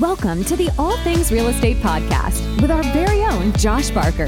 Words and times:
Welcome 0.00 0.42
to 0.46 0.56
the 0.56 0.70
All 0.76 0.96
Things 0.98 1.30
Real 1.30 1.46
Estate 1.46 1.76
Podcast 1.76 2.60
with 2.60 2.72
our 2.72 2.82
very 2.92 3.22
own 3.22 3.52
Josh 3.52 3.90
Barker. 3.90 4.26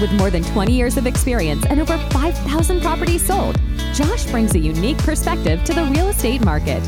With 0.00 0.12
more 0.14 0.28
than 0.28 0.42
20 0.42 0.72
years 0.72 0.96
of 0.96 1.06
experience 1.06 1.64
and 1.66 1.78
over 1.78 1.96
5,000 2.10 2.82
properties 2.82 3.24
sold, 3.24 3.56
Josh 3.92 4.28
brings 4.32 4.56
a 4.56 4.58
unique 4.58 4.98
perspective 4.98 5.62
to 5.66 5.72
the 5.72 5.84
real 5.84 6.08
estate 6.08 6.44
market. 6.44 6.82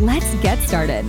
Let's 0.00 0.34
get 0.42 0.58
started. 0.58 1.06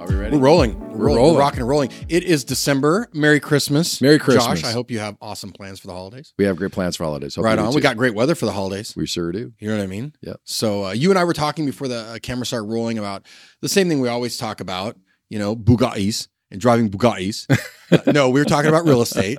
Are 0.00 0.06
we 0.08 0.14
ready? 0.14 0.34
We're 0.34 0.44
rolling. 0.44 0.87
We're, 0.98 1.06
rolling. 1.16 1.34
We're 1.34 1.40
rocking 1.40 1.60
and 1.60 1.68
rolling. 1.68 1.90
It 2.08 2.24
is 2.24 2.44
December. 2.44 3.08
Merry 3.14 3.40
Christmas. 3.40 4.00
Merry 4.02 4.18
Christmas. 4.18 4.60
Josh, 4.60 4.64
I 4.64 4.72
hope 4.72 4.90
you 4.90 4.98
have 4.98 5.16
awesome 5.20 5.52
plans 5.52 5.78
for 5.80 5.86
the 5.86 5.92
holidays. 5.94 6.34
We 6.38 6.44
have 6.44 6.56
great 6.56 6.72
plans 6.72 6.96
for 6.96 7.04
holidays. 7.04 7.36
Hope 7.36 7.44
right 7.44 7.58
on. 7.58 7.72
We 7.74 7.80
got 7.80 7.96
great 7.96 8.14
weather 8.14 8.34
for 8.34 8.46
the 8.46 8.52
holidays. 8.52 8.94
We 8.96 9.06
sure 9.06 9.30
do. 9.32 9.52
You 9.58 9.68
know 9.70 9.76
what 9.76 9.82
I 9.84 9.86
mean? 9.86 10.14
Yeah. 10.20 10.34
So 10.44 10.86
uh, 10.86 10.90
you 10.92 11.10
and 11.10 11.18
I 11.18 11.24
were 11.24 11.32
talking 11.34 11.66
before 11.66 11.88
the 11.88 11.98
uh, 12.00 12.18
camera 12.20 12.44
started 12.46 12.66
rolling 12.66 12.98
about 12.98 13.24
the 13.62 13.68
same 13.68 13.88
thing 13.88 14.00
we 14.00 14.08
always 14.08 14.36
talk 14.36 14.60
about, 14.60 14.96
you 15.30 15.38
know, 15.38 15.54
Bugattis 15.54 16.28
and 16.50 16.60
driving 16.60 16.90
Bugattis. 16.90 17.46
Uh, 17.90 18.12
no, 18.12 18.28
we 18.28 18.38
were 18.38 18.44
talking 18.44 18.68
about 18.68 18.84
real 18.84 19.00
estate. 19.00 19.38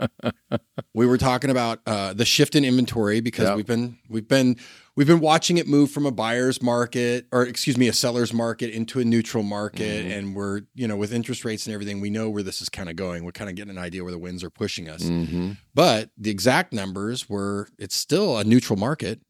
We 0.96 1.06
were 1.06 1.20
talking 1.20 1.52
about 1.52 1.82
uh, 1.86 2.14
the 2.14 2.26
shift 2.26 2.56
in 2.56 2.66
inventory 2.66 3.22
because 3.22 3.48
Yeah. 3.48 3.56
we've 3.56 3.68
been 3.68 4.00
we've 4.10 4.28
been 4.28 4.58
we've 5.00 5.08
been 5.08 5.22
watching 5.22 5.58
it 5.58 5.66
move 5.66 5.90
from 5.90 6.06
a 6.06 6.12
buyer's 6.12 6.62
market 6.62 7.26
or 7.32 7.44
excuse 7.46 7.78
me 7.78 7.88
a 7.88 7.94
seller's 7.94 8.34
market 8.34 8.70
into 8.70 9.00
a 9.00 9.06
neutral 9.06 9.44
market 9.44 10.06
Mhm. 10.06 10.18
and 10.18 10.36
we're 10.36 10.62
you 10.76 10.88
know 10.90 10.98
with 10.98 11.14
interest 11.14 11.46
rates 11.46 11.66
and 11.66 11.74
everything 11.74 12.02
we 12.02 12.10
know 12.10 12.30
where 12.30 12.44
this 12.44 12.62
is 12.62 12.68
kind 12.68 12.90
of 12.90 12.98
going 12.98 13.24
we're 13.24 13.32
kind 13.32 13.50
of 13.50 13.56
getting 13.56 13.72
an 13.72 13.78
idea 13.78 14.04
where 14.04 14.12
the 14.12 14.20
winds 14.20 14.44
are 14.44 14.50
pushing 14.50 14.90
us 14.90 15.04
hmm 15.08 15.52
but 15.74 16.10
the 16.18 16.30
exact 16.30 16.74
numbers 16.74 17.30
were 17.30 17.70
it's 17.80 17.96
still 17.96 18.38
a 18.38 18.44
neutral 18.44 18.78
market 18.78 19.22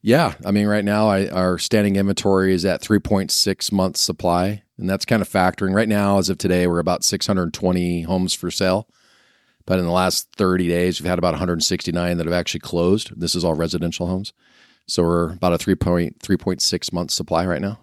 Yeah. 0.00 0.32
I 0.42 0.52
mean, 0.52 0.66
right 0.68 0.84
now, 0.86 1.08
I, 1.10 1.28
our 1.28 1.58
standing 1.58 1.96
inventory 1.96 2.54
is 2.54 2.64
at 2.64 2.80
3.6 2.80 3.70
months 3.70 4.00
supply. 4.00 4.62
And 4.78 4.88
that's 4.88 5.04
kind 5.04 5.20
of 5.20 5.28
factoring. 5.28 5.74
Right 5.74 5.88
now, 5.88 6.16
as 6.18 6.30
of 6.30 6.38
today, 6.38 6.66
we're 6.66 6.78
about 6.78 7.04
620 7.04 8.00
homes 8.02 8.32
for 8.32 8.50
sale. 8.50 8.88
But 9.66 9.78
in 9.78 9.84
the 9.84 9.90
last 9.92 10.28
30 10.36 10.66
days, 10.68 10.98
we've 10.98 11.08
had 11.10 11.18
about 11.18 11.34
169 11.34 12.16
that 12.16 12.24
have 12.26 12.32
actually 12.32 12.60
closed. 12.60 13.12
This 13.20 13.34
is 13.34 13.44
all 13.44 13.52
residential 13.52 14.06
homes. 14.06 14.32
So 14.88 15.02
we're 15.02 15.32
about 15.32 15.52
a 15.52 15.58
3.3.6 15.58 16.92
months 16.92 17.14
supply 17.14 17.46
right 17.46 17.60
now. 17.60 17.80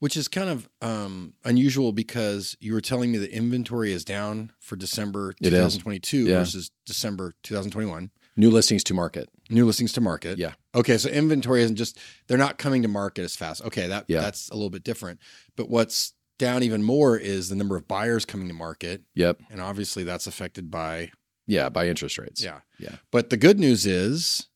which 0.00 0.16
is 0.16 0.28
kind 0.28 0.50
of 0.50 0.68
um, 0.82 1.32
unusual 1.44 1.92
because 1.92 2.56
you 2.60 2.74
were 2.74 2.80
telling 2.80 3.10
me 3.10 3.16
the 3.16 3.32
inventory 3.32 3.92
is 3.92 4.04
down 4.04 4.50
for 4.60 4.76
December 4.76 5.32
2022 5.42 6.26
Yeah. 6.26 6.38
versus 6.40 6.70
December 6.84 7.32
2021. 7.42 8.10
New 8.36 8.50
listings 8.50 8.84
to 8.84 8.92
market. 8.92 9.30
New 9.48 9.64
listings 9.64 9.92
to 9.94 10.00
market. 10.02 10.36
Yeah. 10.38 10.54
Okay, 10.74 10.98
so 10.98 11.08
inventory 11.08 11.62
isn't 11.62 11.76
just 11.76 11.96
they're 12.26 12.36
not 12.36 12.58
coming 12.58 12.82
to 12.82 12.88
market 12.88 13.22
as 13.22 13.36
fast. 13.36 13.62
Okay, 13.64 13.86
that 13.86 14.04
Yeah. 14.08 14.20
that's 14.20 14.48
a 14.50 14.54
little 14.54 14.68
bit 14.68 14.82
different. 14.84 15.20
But 15.56 15.70
what's 15.70 16.12
down 16.38 16.62
even 16.64 16.82
more 16.82 17.16
is 17.16 17.48
the 17.48 17.54
number 17.54 17.76
of 17.76 17.86
buyers 17.88 18.24
coming 18.26 18.48
to 18.48 18.54
market, 18.54 19.02
Yep. 19.14 19.40
and 19.50 19.60
obviously 19.60 20.02
that's 20.04 20.26
affected 20.26 20.70
by 20.70 21.12
Yeah. 21.46 21.68
By 21.70 21.88
interest 21.88 22.18
rates. 22.18 22.42
yeah. 22.42 22.60
Yeah. 22.78 22.96
But 23.12 23.30
the 23.30 23.36
good 23.38 23.58
news 23.60 23.86
is 23.86 24.48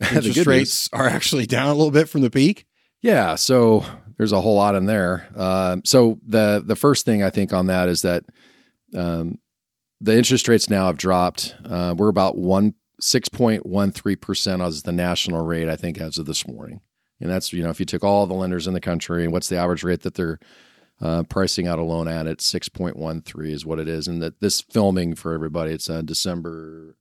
interest 0.12 0.46
rates 0.46 0.88
are 0.92 1.06
actually 1.06 1.46
down 1.46 1.68
a 1.68 1.74
little 1.74 1.90
bit 1.90 2.08
from 2.08 2.22
the 2.22 2.30
peak. 2.30 2.66
Yeah, 3.02 3.34
so 3.34 3.84
there's 4.16 4.32
a 4.32 4.40
whole 4.40 4.56
lot 4.56 4.74
in 4.74 4.86
there. 4.86 5.28
Um, 5.36 5.82
so 5.84 6.18
the 6.26 6.62
the 6.64 6.76
first 6.76 7.04
thing 7.04 7.22
I 7.22 7.30
think 7.30 7.52
on 7.52 7.66
that 7.66 7.88
is 7.88 8.02
that 8.02 8.24
um, 8.94 9.38
the 10.00 10.16
interest 10.16 10.48
rates 10.48 10.68
now 10.68 10.86
have 10.86 10.96
dropped. 10.96 11.54
Uh, 11.64 11.94
we're 11.96 12.08
about 12.08 12.36
one 12.36 12.74
six 13.00 13.28
point 13.28 13.64
one 13.64 13.92
three 13.92 14.16
percent 14.16 14.62
as 14.62 14.82
the 14.82 14.92
national 14.92 15.44
rate. 15.44 15.68
I 15.68 15.76
think 15.76 15.98
as 16.00 16.18
of 16.18 16.26
this 16.26 16.46
morning, 16.46 16.80
and 17.20 17.30
that's 17.30 17.52
you 17.52 17.62
know 17.62 17.70
if 17.70 17.80
you 17.80 17.86
took 17.86 18.04
all 18.04 18.26
the 18.26 18.34
lenders 18.34 18.66
in 18.66 18.74
the 18.74 18.80
country, 18.80 19.24
and 19.24 19.32
what's 19.32 19.48
the 19.48 19.56
average 19.56 19.84
rate 19.84 20.02
that 20.02 20.14
they're 20.14 20.38
uh, 21.00 21.22
pricing 21.24 21.66
out 21.66 21.78
a 21.78 21.82
loan 21.82 22.08
at? 22.08 22.26
It's 22.26 22.44
six 22.44 22.68
point 22.68 22.96
one 22.96 23.22
three 23.22 23.52
is 23.52 23.64
what 23.64 23.78
it 23.78 23.88
is. 23.88 24.06
And 24.06 24.22
that 24.22 24.40
this 24.40 24.60
filming 24.60 25.14
for 25.14 25.32
everybody, 25.32 25.72
it's 25.72 25.88
uh, 25.88 26.02
December 26.02 26.96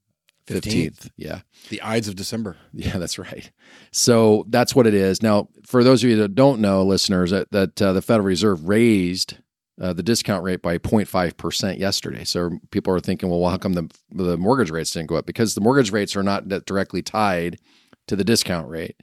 15th. 0.49 0.63
fifteenth. 0.63 1.11
Yeah. 1.17 1.41
The 1.69 1.81
Ides 1.81 2.07
of 2.07 2.15
December. 2.15 2.57
Yeah, 2.73 2.97
that's 2.97 3.19
right. 3.19 3.51
So 3.91 4.45
that's 4.49 4.75
what 4.75 4.87
it 4.87 4.93
is. 4.93 5.21
Now, 5.21 5.49
for 5.65 5.83
those 5.83 6.03
of 6.03 6.09
you 6.09 6.15
that 6.17 6.35
don't 6.35 6.59
know, 6.61 6.83
listeners, 6.83 7.31
that, 7.31 7.51
that 7.51 7.81
uh, 7.81 7.93
the 7.93 8.01
Federal 8.01 8.25
Reserve 8.25 8.67
raised 8.67 9.37
uh, 9.81 9.93
the 9.93 10.03
discount 10.03 10.43
rate 10.43 10.61
by 10.61 10.77
0.5% 10.77 11.79
yesterday. 11.79 12.23
So 12.23 12.51
people 12.71 12.93
are 12.93 12.99
thinking, 12.99 13.29
well, 13.29 13.49
how 13.49 13.57
come 13.57 13.73
the, 13.73 13.89
the 14.11 14.37
mortgage 14.37 14.71
rates 14.71 14.91
didn't 14.91 15.07
go 15.07 15.15
up? 15.15 15.25
Because 15.25 15.55
the 15.55 15.61
mortgage 15.61 15.91
rates 15.91 16.15
are 16.15 16.23
not 16.23 16.47
directly 16.65 17.01
tied 17.01 17.59
to 18.07 18.15
the 18.15 18.23
discount 18.23 18.67
rate. 18.67 18.95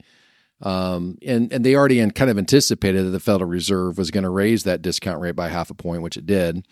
Um, 0.61 1.17
and, 1.25 1.51
and 1.53 1.63
they 1.63 1.75
already 1.75 1.99
in, 1.99 2.11
kind 2.11 2.31
of 2.31 2.37
anticipated 2.37 3.05
that 3.05 3.11
the 3.11 3.19
Federal 3.19 3.49
Reserve 3.49 3.97
was 3.97 4.11
going 4.11 4.23
to 4.23 4.29
raise 4.29 4.63
that 4.63 4.81
discount 4.81 5.19
rate 5.19 5.35
by 5.35 5.49
half 5.49 5.69
a 5.69 5.75
point, 5.75 6.01
which 6.01 6.17
it 6.17 6.25
did. 6.25 6.65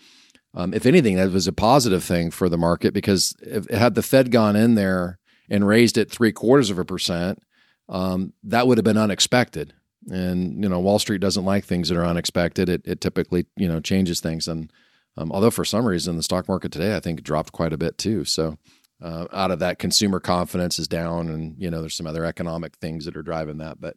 Um, 0.56 0.72
if 0.72 0.86
anything, 0.86 1.16
that 1.16 1.30
was 1.30 1.46
a 1.46 1.52
positive 1.52 2.02
thing 2.02 2.30
for 2.30 2.48
the 2.48 2.56
market 2.56 2.94
because 2.94 3.36
if 3.42 3.68
had 3.68 3.94
the 3.94 4.02
Fed 4.02 4.30
gone 4.30 4.56
in 4.56 4.74
there 4.74 5.18
and 5.50 5.66
raised 5.66 5.98
it 5.98 6.10
three 6.10 6.32
quarters 6.32 6.70
of 6.70 6.78
a 6.78 6.84
percent, 6.84 7.42
um, 7.90 8.32
that 8.42 8.66
would 8.66 8.78
have 8.78 8.84
been 8.84 8.96
unexpected. 8.96 9.74
And 10.10 10.62
you 10.62 10.68
know, 10.68 10.80
Wall 10.80 10.98
Street 10.98 11.20
doesn't 11.20 11.44
like 11.44 11.64
things 11.64 11.90
that 11.90 11.98
are 11.98 12.06
unexpected. 12.06 12.68
It, 12.70 12.82
it 12.86 13.00
typically 13.00 13.46
you 13.56 13.68
know 13.68 13.80
changes 13.80 14.20
things. 14.20 14.48
And 14.48 14.72
um, 15.18 15.30
although 15.30 15.50
for 15.50 15.64
some 15.64 15.84
reason 15.84 16.16
the 16.16 16.22
stock 16.22 16.48
market 16.48 16.72
today 16.72 16.96
I 16.96 17.00
think 17.00 17.22
dropped 17.22 17.52
quite 17.52 17.74
a 17.74 17.78
bit 17.78 17.98
too. 17.98 18.24
So 18.24 18.56
uh, 19.02 19.26
out 19.32 19.50
of 19.50 19.58
that, 19.58 19.78
consumer 19.78 20.20
confidence 20.20 20.78
is 20.78 20.88
down, 20.88 21.28
and 21.28 21.54
you 21.58 21.70
know 21.70 21.80
there's 21.82 21.96
some 21.96 22.06
other 22.06 22.24
economic 22.24 22.76
things 22.76 23.04
that 23.04 23.16
are 23.16 23.22
driving 23.22 23.58
that. 23.58 23.78
But 23.78 23.96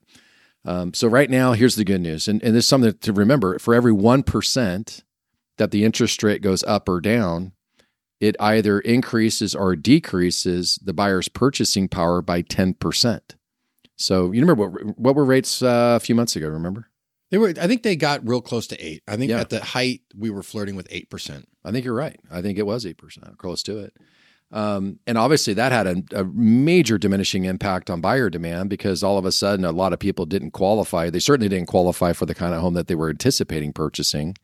um, 0.66 0.94
so 0.94 1.08
right 1.08 1.30
now, 1.30 1.53
here's 1.53 1.78
the 1.78 1.86
good 1.86 2.02
news, 2.02 2.28
and, 2.28 2.44
and 2.44 2.53
this 2.53 2.66
is 2.66 2.70
something 2.70 2.94
to 2.94 3.14
remember: 3.14 3.58
for 3.59 3.74
every 3.74 3.94
one 3.94 4.24
percent 4.24 5.06
that 5.59 5.70
the 5.70 5.84
interest 5.86 6.24
rate 6.24 6.42
goes 6.42 6.64
up 6.64 6.90
or 6.90 7.00
down, 7.00 7.52
it 8.20 8.36
either 8.40 8.80
increases 8.80 9.53
or 9.53 9.75
decreases 9.75 10.80
the 10.84 10.94
buyer's 10.94 11.30
purchasing 11.30 11.88
power 11.88 12.22
by 12.24 12.42
10%. 12.42 13.20
So 13.96 14.31
you 14.31 14.42
remember 14.42 14.66
what 14.68 14.97
what 14.97 15.16
were 15.16 15.25
rates 15.25 15.62
uh, 15.62 15.94
a 15.96 16.00
few 16.00 16.16
months 16.16 16.36
ago, 16.36 16.47
remember? 16.50 16.88
They 17.31 17.38
were. 17.38 17.50
I 17.62 17.68
think 17.68 17.84
they 17.84 17.96
got 17.96 18.28
real 18.28 18.42
close 18.42 18.66
to 18.68 18.78
eight. 18.84 19.03
I 19.08 19.18
think 19.18 19.30
Yeah. 19.30 19.42
at 19.42 19.50
the 19.52 19.64
height 19.64 20.02
we 20.18 20.30
were 20.31 20.42
flirting 20.42 20.75
with 20.75 20.88
eight 20.90 21.09
percent. 21.09 21.47
I 21.64 21.72
think 21.72 21.86
you're 21.86 21.94
right. 21.94 22.20
I 22.31 22.41
think 22.41 22.58
it 22.58 22.66
was 22.66 22.86
8%, 22.86 23.38
close 23.38 23.62
to 23.64 23.78
it. 23.80 23.94
Um, 24.52 25.00
and 25.06 25.18
obviously 25.18 25.53
that 25.56 25.72
had 25.72 25.86
a, 25.86 26.22
a 26.22 26.24
major 26.24 26.97
diminishing 26.97 27.46
impact 27.46 27.90
on 27.91 28.02
buyer 28.02 28.30
demand 28.31 28.70
because 28.70 29.03
all 29.03 29.18
of 29.20 29.26
a 29.26 29.31
sudden 29.31 29.64
a 29.64 29.72
lot 29.72 29.94
of 29.94 30.00
people 30.00 30.26
didn't 30.26 30.52
qualify. 30.52 31.09
They 31.12 31.20
certainly 31.20 31.50
didn't 31.50 31.68
qualify 31.68 32.14
for 32.14 32.26
the 32.26 32.34
kind 32.34 32.56
of 32.56 32.62
home 32.62 32.74
that 32.74 32.88
they 32.88 32.96
were 32.96 33.09
anticipating 33.09 33.74
purchasing. 33.74 34.36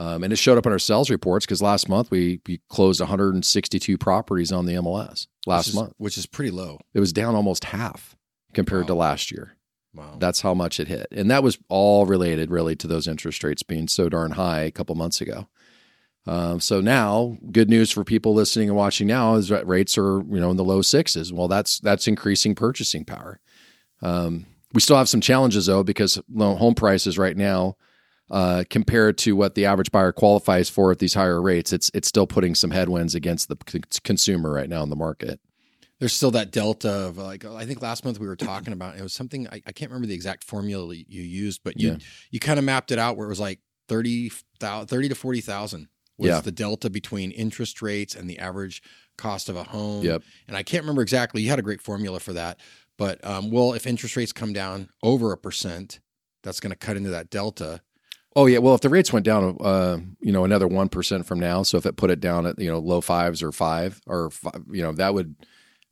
Um, 0.00 0.24
and 0.24 0.32
it 0.32 0.36
showed 0.36 0.56
up 0.56 0.64
in 0.64 0.72
our 0.72 0.78
sales 0.78 1.10
reports 1.10 1.44
because 1.44 1.60
last 1.60 1.86
month 1.86 2.10
we, 2.10 2.40
we 2.46 2.62
closed 2.70 3.00
162 3.00 3.98
properties 3.98 4.50
on 4.50 4.64
the 4.64 4.72
MLS 4.74 5.26
last 5.46 5.66
which 5.66 5.68
is, 5.68 5.74
month. 5.74 5.92
which 5.98 6.16
is 6.16 6.24
pretty 6.24 6.50
low. 6.50 6.78
It 6.94 7.00
was 7.00 7.12
down 7.12 7.34
almost 7.34 7.64
half 7.64 8.16
compared 8.54 8.86
to 8.86 8.94
last 8.94 9.30
year. 9.30 9.58
Wow. 9.94 10.16
That's 10.18 10.40
how 10.40 10.54
much 10.54 10.80
it 10.80 10.88
hit. 10.88 11.06
And 11.12 11.30
that 11.30 11.42
was 11.42 11.58
all 11.68 12.06
related 12.06 12.50
really 12.50 12.76
to 12.76 12.86
those 12.86 13.06
interest 13.06 13.44
rates 13.44 13.62
being 13.62 13.88
so 13.88 14.08
darn 14.08 14.32
high 14.32 14.60
a 14.60 14.70
couple 14.70 14.94
months 14.94 15.20
ago. 15.20 15.48
Um, 16.26 16.60
so 16.60 16.80
now, 16.80 17.36
good 17.52 17.68
news 17.68 17.90
for 17.90 18.02
people 18.02 18.32
listening 18.32 18.68
and 18.68 18.78
watching 18.78 19.06
now 19.06 19.34
is 19.34 19.48
that 19.48 19.66
rates 19.66 19.98
are 19.98 20.20
you 20.20 20.40
know 20.40 20.50
in 20.50 20.56
the 20.56 20.64
low 20.64 20.80
sixes. 20.80 21.32
Well, 21.32 21.48
that's 21.48 21.78
that's 21.80 22.06
increasing 22.06 22.54
purchasing 22.54 23.04
power. 23.04 23.40
Um, 24.00 24.46
we 24.72 24.80
still 24.80 24.96
have 24.96 25.08
some 25.08 25.20
challenges 25.20 25.66
though 25.66 25.82
because 25.82 26.20
home 26.38 26.74
prices 26.74 27.18
right 27.18 27.36
now, 27.36 27.76
uh, 28.30 28.64
compared 28.70 29.18
to 29.18 29.34
what 29.34 29.54
the 29.54 29.64
average 29.66 29.90
buyer 29.90 30.12
qualifies 30.12 30.68
for 30.68 30.90
at 30.92 30.98
these 30.98 31.14
higher 31.14 31.40
rates, 31.42 31.72
it's 31.72 31.90
it's 31.94 32.08
still 32.08 32.26
putting 32.26 32.54
some 32.54 32.70
headwinds 32.70 33.14
against 33.14 33.48
the 33.48 33.56
c- 33.68 33.80
consumer 34.04 34.52
right 34.52 34.68
now 34.68 34.82
in 34.82 34.90
the 34.90 34.96
market. 34.96 35.40
There's 35.98 36.12
still 36.14 36.30
that 36.30 36.50
delta 36.50 36.88
of 36.90 37.18
like 37.18 37.44
I 37.44 37.66
think 37.66 37.82
last 37.82 38.04
month 38.04 38.18
we 38.18 38.26
were 38.26 38.36
talking 38.36 38.72
about 38.72 38.96
it 38.96 39.02
was 39.02 39.12
something 39.12 39.46
I, 39.48 39.60
I 39.66 39.72
can't 39.72 39.90
remember 39.90 40.06
the 40.06 40.14
exact 40.14 40.44
formula 40.44 40.94
you 40.94 41.22
used, 41.22 41.62
but 41.64 41.78
you 41.78 41.90
Yeah. 41.90 41.96
you 42.30 42.40
kind 42.40 42.58
of 42.58 42.64
mapped 42.64 42.90
it 42.90 42.98
out 42.98 43.16
where 43.16 43.26
it 43.26 43.30
was 43.30 43.40
like 43.40 43.60
30, 43.88 44.30
30 44.60 45.08
to 45.08 45.14
forty 45.14 45.40
thousand 45.40 45.88
was 46.16 46.28
Yeah. 46.28 46.40
the 46.40 46.52
delta 46.52 46.88
between 46.88 47.30
interest 47.32 47.82
rates 47.82 48.14
and 48.14 48.30
the 48.30 48.38
average 48.38 48.82
cost 49.18 49.48
of 49.48 49.56
a 49.56 49.64
home. 49.64 50.02
Yep. 50.04 50.22
And 50.48 50.56
I 50.56 50.62
can't 50.62 50.82
remember 50.84 51.02
exactly. 51.02 51.42
You 51.42 51.50
had 51.50 51.58
a 51.58 51.62
great 51.62 51.80
formula 51.82 52.20
for 52.20 52.32
that, 52.34 52.60
but 52.96 53.22
um, 53.26 53.50
well, 53.50 53.72
if 53.74 53.86
interest 53.86 54.16
rates 54.16 54.32
come 54.32 54.52
down 54.52 54.88
over 55.02 55.32
a 55.32 55.36
percent, 55.36 56.00
that's 56.42 56.60
going 56.60 56.70
to 56.70 56.76
cut 56.78 56.96
into 56.96 57.10
that 57.10 57.28
delta. 57.30 57.80
Oh 58.36 58.46
yeah, 58.46 58.58
well 58.58 58.74
if 58.74 58.80
the 58.80 58.88
rates 58.88 59.12
went 59.12 59.24
down, 59.26 59.56
uh, 59.60 59.98
you 60.20 60.30
know, 60.32 60.44
another 60.44 60.68
one 60.68 60.88
percent 60.88 61.26
from 61.26 61.40
now, 61.40 61.62
so 61.64 61.76
if 61.78 61.84
it 61.86 61.96
put 61.96 62.10
it 62.10 62.20
down 62.20 62.46
at 62.46 62.58
you 62.58 62.70
know 62.70 62.78
low 62.78 63.00
fives 63.00 63.42
or 63.42 63.50
five 63.52 64.00
or 64.06 64.30
five, 64.30 64.62
you 64.70 64.82
know 64.82 64.92
that 64.92 65.14
would 65.14 65.34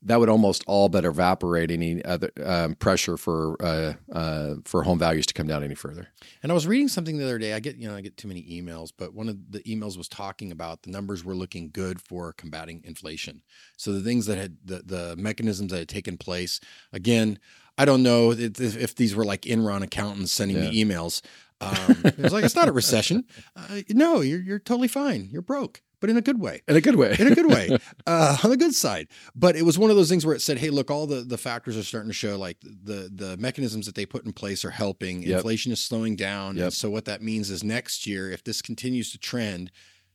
that 0.02 0.20
would 0.20 0.28
almost 0.28 0.62
all 0.68 0.88
but 0.88 1.04
evaporate 1.04 1.72
any 1.72 2.04
other 2.04 2.30
um, 2.44 2.76
pressure 2.76 3.16
for 3.16 3.56
uh, 3.60 3.94
uh, 4.12 4.54
for 4.64 4.84
home 4.84 5.00
values 5.00 5.26
to 5.26 5.34
come 5.34 5.48
down 5.48 5.64
any 5.64 5.74
further. 5.74 6.06
And 6.40 6.52
I 6.52 6.54
was 6.54 6.68
reading 6.68 6.86
something 6.86 7.18
the 7.18 7.24
other 7.24 7.38
day. 7.38 7.54
I 7.54 7.58
get 7.58 7.76
you 7.76 7.88
know 7.88 7.96
I 7.96 8.00
get 8.02 8.16
too 8.16 8.28
many 8.28 8.42
emails, 8.44 8.92
but 8.96 9.12
one 9.12 9.28
of 9.28 9.50
the 9.50 9.58
emails 9.64 9.98
was 9.98 10.08
talking 10.08 10.52
about 10.52 10.82
the 10.84 10.90
numbers 10.92 11.24
were 11.24 11.34
looking 11.34 11.70
good 11.72 12.00
for 12.00 12.32
combating 12.32 12.82
inflation. 12.84 13.42
So 13.76 13.90
the 13.92 14.00
things 14.00 14.26
that 14.26 14.38
had 14.38 14.58
the 14.64 14.82
the 14.86 15.16
mechanisms 15.16 15.72
that 15.72 15.78
had 15.78 15.88
taken 15.88 16.16
place. 16.16 16.60
Again, 16.92 17.40
I 17.76 17.84
don't 17.84 18.02
know 18.04 18.30
if, 18.32 18.60
if 18.60 18.94
these 18.94 19.16
were 19.16 19.24
like 19.24 19.42
Enron 19.42 19.82
accountants 19.82 20.32
sending 20.32 20.58
Yeah. 20.58 20.70
me 20.70 20.84
emails. 20.84 21.20
Um, 21.60 21.96
it 22.04 22.18
was 22.18 22.32
like 22.32 22.44
it's 22.44 22.54
not 22.56 22.68
a 22.68 22.72
recession. 22.72 23.24
Uh, 23.56 23.80
no, 23.90 24.20
you're 24.20 24.40
you're 24.40 24.58
totally 24.58 24.88
fine. 24.88 25.28
You're 25.30 25.42
broke, 25.42 25.82
but 26.00 26.08
in 26.08 26.16
a 26.16 26.20
good 26.22 26.40
way 26.40 26.62
In 26.68 26.76
a 26.76 26.80
good 26.80 26.94
way. 26.96 27.16
in 27.18 27.26
a 27.26 27.34
good 27.34 27.46
way, 27.46 27.76
uh, 28.06 28.36
on 28.44 28.50
the 28.50 28.56
good 28.56 28.74
side. 28.74 29.08
But 29.34 29.56
it 29.56 29.62
was 29.62 29.76
one 29.78 29.90
of 29.90 29.96
those 29.96 30.08
things 30.08 30.24
where 30.24 30.34
it 30.36 30.40
said, 30.42 30.58
"Hey, 30.58 30.70
look, 30.70 30.90
all 30.90 31.06
the 31.06 31.22
the 31.22 31.38
factors 31.38 31.76
are 31.76 31.82
starting 31.82 32.10
to 32.10 32.14
show. 32.14 32.38
Like 32.38 32.58
the 32.60 33.10
the 33.12 33.36
mechanisms 33.38 33.86
that 33.86 33.94
they 33.96 34.06
put 34.06 34.24
in 34.24 34.32
place 34.32 34.64
are 34.64 34.70
helping. 34.70 35.22
Yep. 35.22 35.38
Inflation 35.38 35.72
is 35.72 35.82
slowing 35.82 36.14
down. 36.16 36.56
Yep. 36.56 36.62
And 36.64 36.72
so 36.72 36.90
what 36.90 37.06
that 37.06 37.22
means 37.22 37.50
is 37.50 37.64
next 37.64 38.06
year, 38.06 38.30
if 38.30 38.44
this 38.44 38.62
continues 38.62 39.10
to 39.12 39.18
trend, 39.18 39.72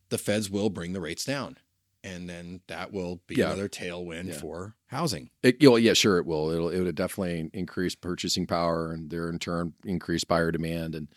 the 0.10 0.18
Feds 0.18 0.50
will 0.50 0.70
bring 0.70 0.94
the 0.94 1.02
rates 1.02 1.26
down, 1.26 1.58
and 2.06 2.30
then 2.30 2.62
that 2.68 2.94
will 2.94 3.20
be 3.28 3.36
Yeah. 3.36 3.48
another 3.48 3.68
tailwind 3.68 4.28
Yeah. 4.28 4.34
for 4.40 4.76
housing. 4.88 5.30
It, 5.42 5.62
you 5.62 5.72
know, 5.72 5.76
yeah, 5.76 5.94
sure, 5.94 6.20
it 6.20 6.26
will. 6.26 6.52
It'll 6.52 6.70
it 6.70 6.80
would 6.80 6.96
definitely 6.96 7.50
increase 7.54 7.96
purchasing 7.96 8.48
power, 8.48 8.94
and 8.94 9.10
there 9.10 9.28
in 9.30 9.40
turn 9.40 9.74
increase 9.84 10.24
buyer 10.24 10.52
demand. 10.52 10.96
And 10.96 11.08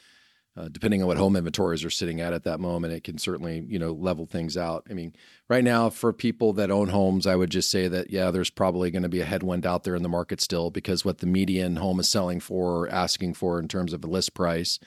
uh, 0.56 0.68
depending 0.68 1.02
on 1.02 1.08
what 1.08 1.18
home 1.18 1.36
inventories 1.36 1.84
are 1.84 1.90
sitting 1.90 2.20
at 2.20 2.32
at 2.32 2.44
that 2.44 2.60
moment, 2.60 2.94
it 2.94 3.04
can 3.04 3.18
certainly 3.18 3.64
you 3.68 3.78
know 3.78 3.92
level 3.92 4.26
things 4.26 4.56
out. 4.56 4.86
I 4.90 4.94
mean, 4.94 5.14
right 5.48 5.64
now 5.64 5.90
for 5.90 6.12
people 6.12 6.52
that 6.54 6.70
own 6.70 6.88
homes, 6.88 7.26
I 7.26 7.36
would 7.36 7.50
just 7.50 7.70
say 7.70 7.88
that 7.88 8.10
yeah, 8.10 8.30
there's 8.30 8.50
probably 8.50 8.90
going 8.90 9.02
to 9.02 9.08
be 9.08 9.20
a 9.20 9.26
headwind 9.26 9.66
out 9.66 9.84
there 9.84 9.94
in 9.94 10.02
the 10.02 10.08
market 10.08 10.40
still 10.40 10.70
because 10.70 11.04
what 11.04 11.18
the 11.18 11.26
median 11.26 11.76
home 11.76 12.00
is 12.00 12.08
selling 12.08 12.40
for, 12.40 12.84
or 12.84 12.88
asking 12.88 13.34
for 13.34 13.58
in 13.58 13.68
terms 13.68 13.92
of 13.92 14.02
a 14.04 14.08
list 14.08 14.34
price, 14.34 14.78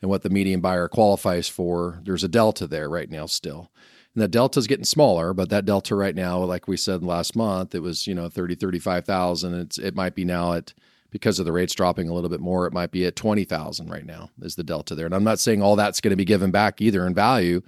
and 0.00 0.10
what 0.10 0.22
the 0.22 0.30
median 0.30 0.60
buyer 0.60 0.88
qualifies 0.88 1.48
for, 1.48 2.00
there's 2.04 2.24
a 2.24 2.28
delta 2.28 2.66
there 2.66 2.88
right 2.88 3.10
now 3.10 3.26
still. 3.26 3.70
And 4.14 4.22
that 4.22 4.30
delta 4.30 4.58
is 4.58 4.66
getting 4.66 4.84
smaller, 4.84 5.34
but 5.34 5.50
that 5.50 5.66
delta 5.66 5.94
right 5.94 6.14
now, 6.14 6.42
like 6.42 6.66
we 6.66 6.76
said 6.76 7.02
last 7.02 7.36
month, 7.36 7.74
it 7.74 7.80
was, 7.80 8.06
you 8.06 8.14
know, 8.14 8.28
30, 8.28 8.54
35,000. 8.54 9.54
It's, 9.54 9.78
it 9.78 9.94
might 9.94 10.14
be 10.14 10.24
now 10.24 10.54
at, 10.54 10.72
because 11.10 11.38
of 11.38 11.46
the 11.46 11.52
rates 11.52 11.74
dropping 11.74 12.08
a 12.08 12.14
little 12.14 12.30
bit 12.30 12.40
more, 12.40 12.66
it 12.66 12.72
might 12.72 12.90
be 12.90 13.06
at 13.06 13.16
20,000 13.16 13.88
right 13.88 14.04
now 14.04 14.30
is 14.40 14.56
the 14.56 14.64
delta 14.64 14.94
there. 14.94 15.06
And 15.06 15.14
I'm 15.14 15.24
not 15.24 15.40
saying 15.40 15.62
all 15.62 15.76
that's 15.76 16.00
going 16.00 16.10
to 16.10 16.16
be 16.16 16.24
given 16.24 16.50
back 16.50 16.80
either 16.80 17.06
in 17.06 17.14
value 17.14 17.62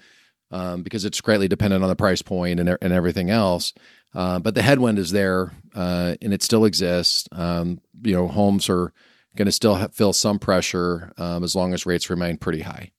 um, 0.51 0.83
because 0.83 1.05
it's 1.05 1.21
greatly 1.21 1.49
dependent 1.49 1.83
on 1.83 1.89
the 1.89 1.97
price 1.97 2.23
point 2.23 2.61
and, 2.61 2.77
and 2.81 2.93
everything 2.93 3.31
else. 3.31 3.73
Uh, 4.15 4.39
but 4.39 4.55
the 4.55 4.63
headwind 4.63 4.99
is 4.99 5.11
there 5.11 5.53
uh, 5.75 6.15
and 6.23 6.33
it 6.33 6.43
still 6.43 6.65
exists. 6.65 7.29
Um, 7.33 7.81
you 8.03 8.15
know, 8.15 8.27
homes 8.27 8.69
are 8.69 8.93
going 9.37 9.47
to 9.47 9.53
still 9.53 9.77
ha- 9.77 9.89
feel 9.89 10.13
some 10.13 10.39
pressure 10.39 11.13
um, 11.19 11.45
as 11.45 11.55
long 11.55 11.75
as 11.75 11.87
rates 11.87 12.11
remain 12.11 12.39
pretty 12.39 12.63
high. 12.63 12.91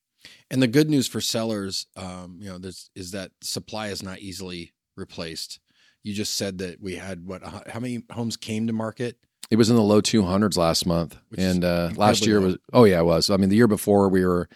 And 0.51 0.61
the 0.61 0.67
good 0.67 0.89
news 0.89 1.07
for 1.07 1.21
sellers, 1.21 1.85
um, 1.95 2.37
you 2.39 2.49
know, 2.49 2.57
there's, 2.57 2.89
is 2.95 3.11
that 3.11 3.31
supply 3.41 3.87
is 3.87 4.01
not 4.01 4.19
easily 4.19 4.73
replaced. 4.95 5.59
You 6.03 6.13
just 6.13 6.35
said 6.35 6.59
that 6.59 6.81
we 6.81 6.95
had 6.95 7.25
what? 7.25 7.43
How 7.43 7.79
many 7.79 8.03
homes 8.11 8.37
came 8.37 8.67
to 8.67 8.73
market? 8.73 9.17
It 9.49 9.57
was 9.57 9.69
in 9.69 9.75
the 9.75 9.81
low 9.81 10.01
200s 10.01 10.57
last 10.57 10.85
month, 10.85 11.17
Which 11.29 11.39
and 11.39 11.63
uh, 11.65 11.89
last 11.95 12.25
year 12.25 12.39
was 12.39 12.57
oh 12.73 12.83
yeah, 12.83 12.99
it 12.99 13.05
was. 13.05 13.29
I 13.29 13.37
mean, 13.37 13.49
the 13.49 13.55
year 13.55 13.67
before 13.67 14.09
we 14.09 14.25
were 14.25 14.47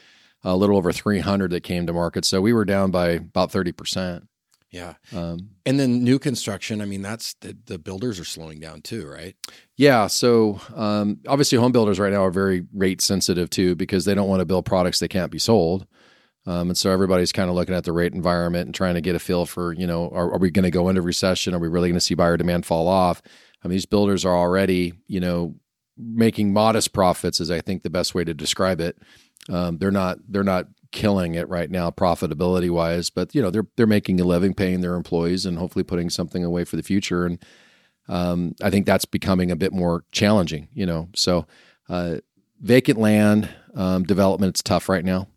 a 0.43 0.55
little 0.55 0.77
over 0.77 0.91
300 0.91 1.51
that 1.51 1.63
came 1.63 1.87
to 1.87 1.93
market, 1.93 2.25
so 2.25 2.41
we 2.41 2.53
were 2.53 2.65
down 2.65 2.91
by 2.91 3.09
about 3.09 3.51
30 3.51 3.71
percent. 3.71 4.27
Yeah. 4.73 4.95
Um, 5.15 5.51
And 5.67 5.79
then 5.79 6.03
new 6.03 6.17
construction, 6.17 6.81
I 6.81 6.85
mean, 6.85 7.03
that's 7.03 7.35
the, 7.41 7.55
the 7.67 7.77
builders 7.77 8.19
are 8.19 8.25
slowing 8.25 8.59
down 8.59 8.81
too, 8.81 9.07
right? 9.07 9.35
yeah, 9.77 10.07
so 10.07 10.59
um, 10.75 11.19
obviously, 11.27 11.59
home 11.59 11.71
builders 11.71 11.99
right 11.99 12.11
now 12.11 12.23
are 12.25 12.31
very 12.31 12.65
rate 12.73 12.99
sensitive 12.99 13.51
too 13.51 13.75
because 13.75 14.05
they 14.05 14.15
don't 14.15 14.27
want 14.27 14.39
to 14.39 14.45
build 14.45 14.65
products 14.65 14.99
that 14.99 15.09
can't 15.09 15.31
be 15.31 15.37
sold. 15.37 15.85
Um, 16.45 16.69
and 16.69 16.77
so 16.77 16.91
everybody's 16.91 17.31
kind 17.31 17.49
of 17.49 17.55
looking 17.55 17.75
at 17.75 17.83
the 17.85 17.93
rate 17.93 18.13
environment 18.13 18.65
and 18.65 18.75
trying 18.75 18.95
to 18.95 19.01
get 19.01 19.15
a 19.15 19.19
feel 19.19 19.45
for, 19.45 19.73
you 19.73 19.87
know, 19.87 20.09
are, 20.09 20.33
are 20.33 20.39
we 20.39 20.51
going 20.51 20.63
to 20.63 20.71
go 20.71 20.89
into 20.89 21.01
recession? 21.01 21.53
Are 21.53 21.59
we 21.59 21.69
really 21.69 21.87
going 21.89 21.95
to 21.95 22.01
see 22.01 22.15
buyer 22.15 22.35
demand 22.35 22.65
fall 22.65 22.87
off? 22.87 23.21
Mean, 23.67 23.71
these 23.71 23.85
builders 23.85 24.25
are 24.25 24.35
already, 24.35 24.93
you 25.07 25.19
know, 25.19 25.55
making 25.97 26.53
modest 26.53 26.93
profits, 26.93 27.39
is 27.39 27.51
I 27.51 27.61
think 27.61 27.83
the 27.83 27.89
best 27.89 28.15
way 28.15 28.23
to 28.23 28.33
describe 28.33 28.81
it. 28.81 28.97
Um, 29.49 29.77
they're 29.77 29.91
not 29.91 30.19
they're 30.27 30.43
not 30.43 30.67
killing 30.91 31.35
it 31.35 31.49
right 31.49 31.69
now, 31.69 31.89
profitability 31.89 32.69
wise, 32.69 33.09
but 33.09 33.35
you 33.35 33.41
know 33.41 33.49
they're 33.49 33.67
they're 33.75 33.87
making 33.87 34.19
a 34.21 34.23
living, 34.23 34.53
paying 34.53 34.81
their 34.81 34.95
employees, 34.95 35.45
and 35.45 35.57
hopefully 35.57 35.83
putting 35.83 36.09
something 36.09 36.43
away 36.43 36.63
for 36.63 36.77
the 36.77 36.83
future. 36.83 37.25
And 37.25 37.43
um, 38.07 38.55
I 38.61 38.69
think 38.69 38.85
that's 38.85 39.05
becoming 39.05 39.51
a 39.51 39.55
bit 39.55 39.73
more 39.73 40.05
challenging. 40.11 40.69
You 40.73 40.85
know, 40.85 41.09
so 41.15 41.45
uh, 41.89 42.17
vacant 42.61 42.99
land 42.99 43.49
um, 43.75 44.03
development 44.03 44.51
it's 44.51 44.63
tough 44.63 44.87
right 44.87 45.03
now. 45.03 45.27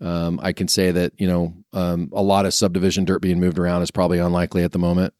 Um, 0.00 0.40
I 0.42 0.52
can 0.52 0.66
say 0.66 0.90
that 0.90 1.12
you 1.18 1.26
know 1.26 1.54
um, 1.72 2.10
a 2.12 2.22
lot 2.22 2.46
of 2.46 2.54
subdivision 2.54 3.04
dirt 3.04 3.20
being 3.20 3.40
moved 3.40 3.58
around 3.58 3.82
is 3.82 3.90
probably 3.90 4.18
unlikely 4.18 4.64
at 4.64 4.72
the 4.72 4.78
moment, 4.78 5.12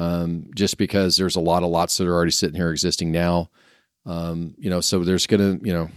um, 0.00 0.46
just 0.54 0.78
because 0.78 1.16
there's 1.16 1.36
a 1.36 1.40
lot 1.40 1.62
of 1.62 1.68
lots 1.68 1.98
that 1.98 2.06
are 2.06 2.14
already 2.14 2.30
sitting 2.30 2.56
here 2.56 2.70
existing 2.70 3.12
now. 3.12 3.50
Um, 4.06 4.54
you 4.58 4.70
know, 4.70 4.80
so 4.80 5.04
there's 5.04 5.26
gonna 5.26 5.58
you 5.62 5.74
know 5.74 5.90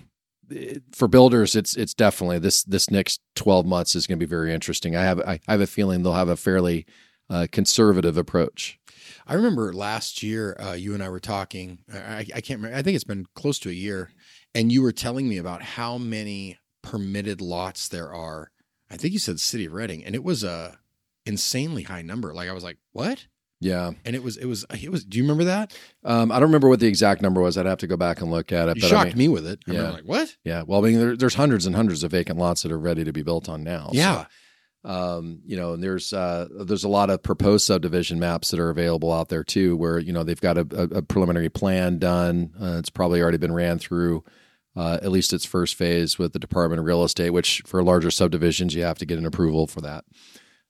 for 0.92 1.08
builders 1.08 1.56
it's 1.56 1.76
it's 1.76 1.94
definitely 1.94 2.38
this 2.38 2.64
this 2.64 2.92
next 2.92 3.22
12 3.36 3.66
months 3.66 3.96
is 3.96 4.06
going 4.06 4.20
to 4.20 4.26
be 4.26 4.30
very 4.30 4.54
interesting. 4.54 4.96
I 4.96 5.04
have 5.04 5.22
I, 5.22 5.40
I 5.48 5.52
have 5.54 5.62
a 5.62 5.68
feeling 5.68 6.04
they'll 6.04 6.14
have 6.14 6.28
a 6.28 6.36
fairly 6.36 6.86
uh, 7.30 7.48
conservative 7.52 8.18
approach. 8.18 8.78
I 9.26 9.36
remember 9.36 9.72
last 9.72 10.22
year, 10.22 10.58
uh, 10.60 10.74
you 10.74 10.94
and 10.94 11.02
I 11.02 11.08
were 11.08 11.22
talking. 11.22 11.80
I, 11.94 12.26
I 12.36 12.42
can't 12.42 12.60
remember. 12.60 12.76
I 12.76 12.82
think 12.82 12.96
it's 12.96 13.06
been 13.06 13.26
close 13.36 13.58
to 13.60 13.70
a 13.70 13.74
year, 13.74 14.12
and 14.54 14.70
you 14.70 14.82
were 14.82 14.92
telling 14.92 15.30
me 15.30 15.38
about 15.38 15.62
how 15.62 15.98
many 15.98 16.60
permitted 16.82 17.40
lots 17.40 17.88
there 17.88 18.14
are. 18.14 18.52
I 18.92 18.98
think 18.98 19.14
you 19.14 19.20
said 19.20 19.40
City 19.40 19.66
of 19.66 19.74
Redding, 19.74 20.04
and 20.04 20.14
it 20.14 20.26
was 20.26 20.44
a 20.44 20.78
insanely 21.26 21.84
high 21.84 22.02
number. 22.02 22.34
Like 22.34 22.50
I 22.50 22.54
was 22.54 22.66
like, 22.66 22.80
"What?" 22.92 23.28
Yeah, 23.64 23.92
And 24.06 24.16
it 24.16 24.24
was, 24.24 24.38
it 24.38 24.46
was, 24.46 24.66
it 24.70 24.92
was. 24.92 25.04
Do 25.06 25.18
you 25.18 25.24
remember 25.24 25.46
that? 25.46 25.76
um, 26.04 26.32
I 26.32 26.36
don't 26.36 26.50
remember 26.50 26.70
what 26.70 26.80
the 26.80 26.88
exact 26.88 27.22
number 27.22 27.42
was. 27.42 27.58
I'd 27.58 27.66
have 27.66 27.80
to 27.80 27.88
go 27.88 27.98
back 27.98 28.22
and 28.22 28.30
look 28.32 28.52
at 28.52 28.70
it. 28.70 28.76
You 28.78 28.82
but 28.82 28.90
shocked 28.90 29.06
I 29.06 29.10
mean, 29.10 29.18
me 29.18 29.28
with 29.30 29.48
it. 29.48 29.60
I 29.68 29.72
yeah. 29.72 29.90
like, 29.90 30.04
"What?" 30.04 30.36
Yeah, 30.44 30.64
well, 30.66 30.84
I 30.84 30.90
mean, 30.90 31.00
there, 31.00 31.16
there's 31.16 31.36
hundreds 31.36 31.66
and 31.66 31.76
hundreds 31.76 32.04
of 32.04 32.12
vacant 32.12 32.38
lots 32.40 32.64
that 32.64 32.72
are 32.72 32.80
ready 32.80 33.04
to 33.04 33.14
be 33.14 33.24
built 33.24 33.50
on 33.50 33.64
now. 33.64 33.88
So, 33.88 33.94
Yeah, 33.94 34.26
um, 34.84 35.40
you 35.46 35.56
know, 35.56 35.74
and 35.74 35.84
there's 35.84 36.12
uh, 36.12 36.48
there's 36.66 36.84
a 36.84 36.90
lot 36.90 37.10
of 37.10 37.24
proposed 37.24 37.66
subdivision 37.66 38.20
maps 38.20 38.52
that 38.52 38.60
are 38.60 38.70
available 38.70 39.14
out 39.14 39.30
there 39.30 39.44
too, 39.44 39.78
where 39.78 39.98
you 39.98 40.12
know 40.12 40.24
they've 40.24 40.40
got 40.40 40.58
a, 40.58 40.68
a, 40.72 40.98
a 40.98 41.02
preliminary 41.02 41.50
plan 41.50 42.00
done. 42.00 42.54
Uh, 42.62 42.78
it's 42.80 42.90
probably 42.90 43.22
already 43.22 43.38
been 43.38 43.54
ran 43.54 43.80
through 43.80 44.24
uh, 44.76 45.00
at 45.02 45.12
least 45.12 45.34
its 45.34 45.46
first 45.46 45.76
phase 45.76 46.18
with 46.18 46.34
the 46.34 46.40
Department 46.40 46.80
of 46.80 46.86
Real 46.86 47.04
Estate, 47.04 47.30
which 47.30 47.62
for 47.66 47.84
larger 47.84 48.12
subdivisions 48.12 48.76
you 48.76 48.84
have 48.84 48.98
to 48.98 49.06
get 49.06 49.18
an 49.18 49.26
approval 49.26 49.68
for 49.68 49.82
that. 49.82 50.04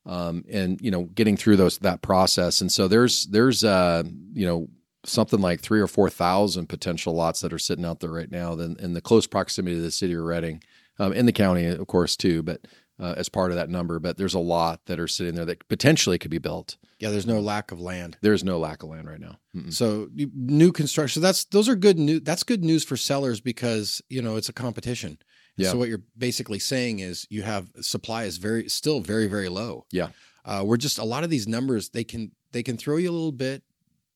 Um, 0.05 0.43
and 0.51 0.81
you 0.81 0.91
know, 0.91 1.03
getting 1.03 1.37
through 1.37 1.57
those 1.57 1.77
that 1.79 2.01
process, 2.01 2.59
and 2.59 2.71
so 2.71 2.87
there's 2.87 3.25
there's 3.27 3.63
uh, 3.63 4.03
you 4.33 4.45
know 4.45 4.67
something 5.05 5.39
like 5.39 5.61
three 5.61 5.79
or 5.79 5.87
four 5.87 6.09
thousand 6.09 6.67
potential 6.67 7.13
lots 7.13 7.41
that 7.41 7.53
are 7.53 7.59
sitting 7.59 7.85
out 7.85 8.01
there 8.01 8.11
right 8.11 8.31
now. 8.31 8.55
Then 8.55 8.75
in 8.79 8.93
the 8.93 9.01
close 9.01 9.27
proximity 9.27 9.77
to 9.77 9.81
the 9.81 9.91
city 9.91 10.13
of 10.13 10.23
Redding, 10.23 10.61
um, 10.99 11.13
in 11.13 11.25
the 11.25 11.31
county, 11.31 11.65
of 11.65 11.87
course, 11.87 12.17
too, 12.17 12.43
but 12.43 12.61
uh, 12.99 13.13
as 13.17 13.29
part 13.29 13.51
of 13.51 13.57
that 13.57 13.69
number. 13.69 13.99
But 13.99 14.17
there's 14.17 14.33
a 14.33 14.39
lot 14.39 14.85
that 14.85 14.99
are 14.99 15.07
sitting 15.07 15.35
there 15.35 15.45
that 15.45 15.67
potentially 15.67 16.17
could 16.17 16.31
be 16.31 16.37
built. 16.37 16.77
yeah. 16.99 17.09
There's 17.09 17.27
no 17.27 17.39
lack 17.39 17.71
of 17.71 17.79
land. 17.79 18.17
There's 18.21 18.43
no 18.43 18.59
lack 18.59 18.83
of 18.83 18.89
land 18.89 19.07
right 19.07 19.19
now. 19.19 19.37
Mm-mm. 19.55 19.73
So 19.73 20.09
new 20.13 20.71
construction. 20.71 21.21
That's 21.21 21.45
those 21.45 21.67
are 21.69 21.75
good 21.75 21.97
news. 21.97 22.21
That's 22.23 22.43
good 22.43 22.63
news 22.63 22.83
for 22.83 22.97
sellers 22.97 23.41
because 23.41 24.01
you 24.09 24.21
know 24.21 24.35
it's 24.35 24.49
a 24.49 24.53
competition. 24.53 25.17
Yeah. 25.57 25.71
So 25.71 25.77
what 25.77 25.89
you're 25.89 26.01
basically 26.17 26.59
saying 26.59 26.99
is 26.99 27.27
you 27.29 27.43
have 27.43 27.67
supply 27.81 28.23
is 28.23 28.37
very 28.37 28.67
still 28.69 28.99
very 29.01 29.27
very 29.27 29.49
low. 29.49 29.85
Yeah. 29.91 30.09
Uh, 30.45 30.63
we're 30.65 30.77
just 30.77 30.97
a 30.97 31.03
lot 31.03 31.23
of 31.23 31.29
these 31.29 31.47
numbers 31.47 31.89
they 31.89 32.03
can 32.03 32.31
they 32.51 32.63
can 32.63 32.77
throw 32.77 32.97
you 32.97 33.09
a 33.09 33.13
little 33.13 33.31
bit 33.31 33.63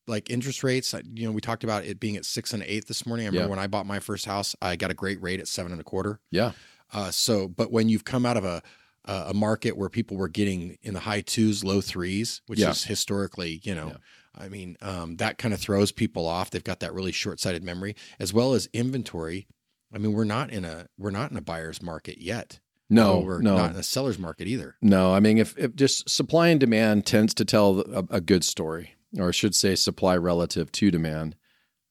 like 0.07 0.29
interest 0.29 0.63
rates. 0.63 0.93
You 1.13 1.27
know, 1.27 1.31
we 1.31 1.41
talked 1.41 1.63
about 1.63 1.83
it 1.85 1.99
being 1.99 2.15
at 2.17 2.25
six 2.25 2.53
and 2.53 2.63
eight 2.63 2.87
this 2.87 3.05
morning. 3.05 3.25
I 3.25 3.29
remember 3.29 3.45
Yeah. 3.45 3.49
when 3.49 3.59
I 3.59 3.67
bought 3.67 3.85
my 3.85 3.99
first 3.99 4.25
house, 4.25 4.55
I 4.61 4.75
got 4.77 4.89
a 4.89 4.93
great 4.93 5.21
rate 5.21 5.39
at 5.39 5.47
seven 5.47 5.71
and 5.71 5.81
a 5.81 5.83
quarter. 5.83 6.19
Yeah, 6.31 6.51
Uh, 6.93 7.11
so, 7.11 7.47
but 7.47 7.71
when 7.71 7.89
you've 7.89 8.05
come 8.05 8.25
out 8.25 8.37
of 8.37 8.45
a 8.45 8.61
a 9.09 9.33
market 9.33 9.77
where 9.77 9.87
people 9.87 10.17
were 10.17 10.27
getting 10.27 10.77
in 10.83 10.93
the 10.93 10.99
high 10.99 11.21
twos, 11.21 11.63
low 11.63 11.79
threes, 11.79 12.41
which 12.47 12.59
Yeah. 12.59 12.71
is 12.71 12.83
historically, 12.83 13.61
you 13.63 13.73
know, 13.73 13.87
Yeah. 13.87 13.97
I 14.43 14.49
mean, 14.49 14.75
um, 14.81 15.15
that 15.15 15.37
kind 15.37 15.53
of 15.53 15.61
throws 15.61 15.93
people 15.93 16.25
off. 16.27 16.49
They've 16.51 16.61
got 16.63 16.81
that 16.81 16.93
really 16.93 17.13
short 17.13 17.39
sighted 17.39 17.63
memory, 17.63 17.95
as 18.19 18.33
well 18.33 18.53
as 18.53 18.67
inventory. 18.73 19.47
I 19.93 19.97
mean, 19.97 20.13
we're 20.13 20.23
not 20.25 20.51
in 20.51 20.65
a 20.65 20.87
we're 20.97 21.11
not 21.11 21.31
in 21.31 21.37
a 21.37 21.41
buyer's 21.41 21.81
market 21.81 22.21
yet. 22.21 22.59
no, 22.89 23.19
we're 23.19 23.41
no, 23.41 23.57
not 23.57 23.71
in 23.71 23.77
a 23.77 23.83
seller's 23.83 24.19
market 24.19 24.47
either. 24.47 24.75
no. 24.81 25.13
I 25.13 25.19
mean, 25.19 25.37
if, 25.37 25.57
if 25.57 25.75
just 25.75 26.09
supply 26.09 26.49
and 26.49 26.59
demand 26.59 27.05
tends 27.05 27.33
to 27.35 27.45
tell 27.45 27.81
a, 27.81 28.17
a 28.17 28.21
good 28.21 28.43
story, 28.43 28.95
or 29.17 29.29
I 29.29 29.31
should 29.31 29.55
say, 29.55 29.75
supply 29.75 30.15
relative 30.17 30.71
to 30.73 30.91
demand. 30.91 31.35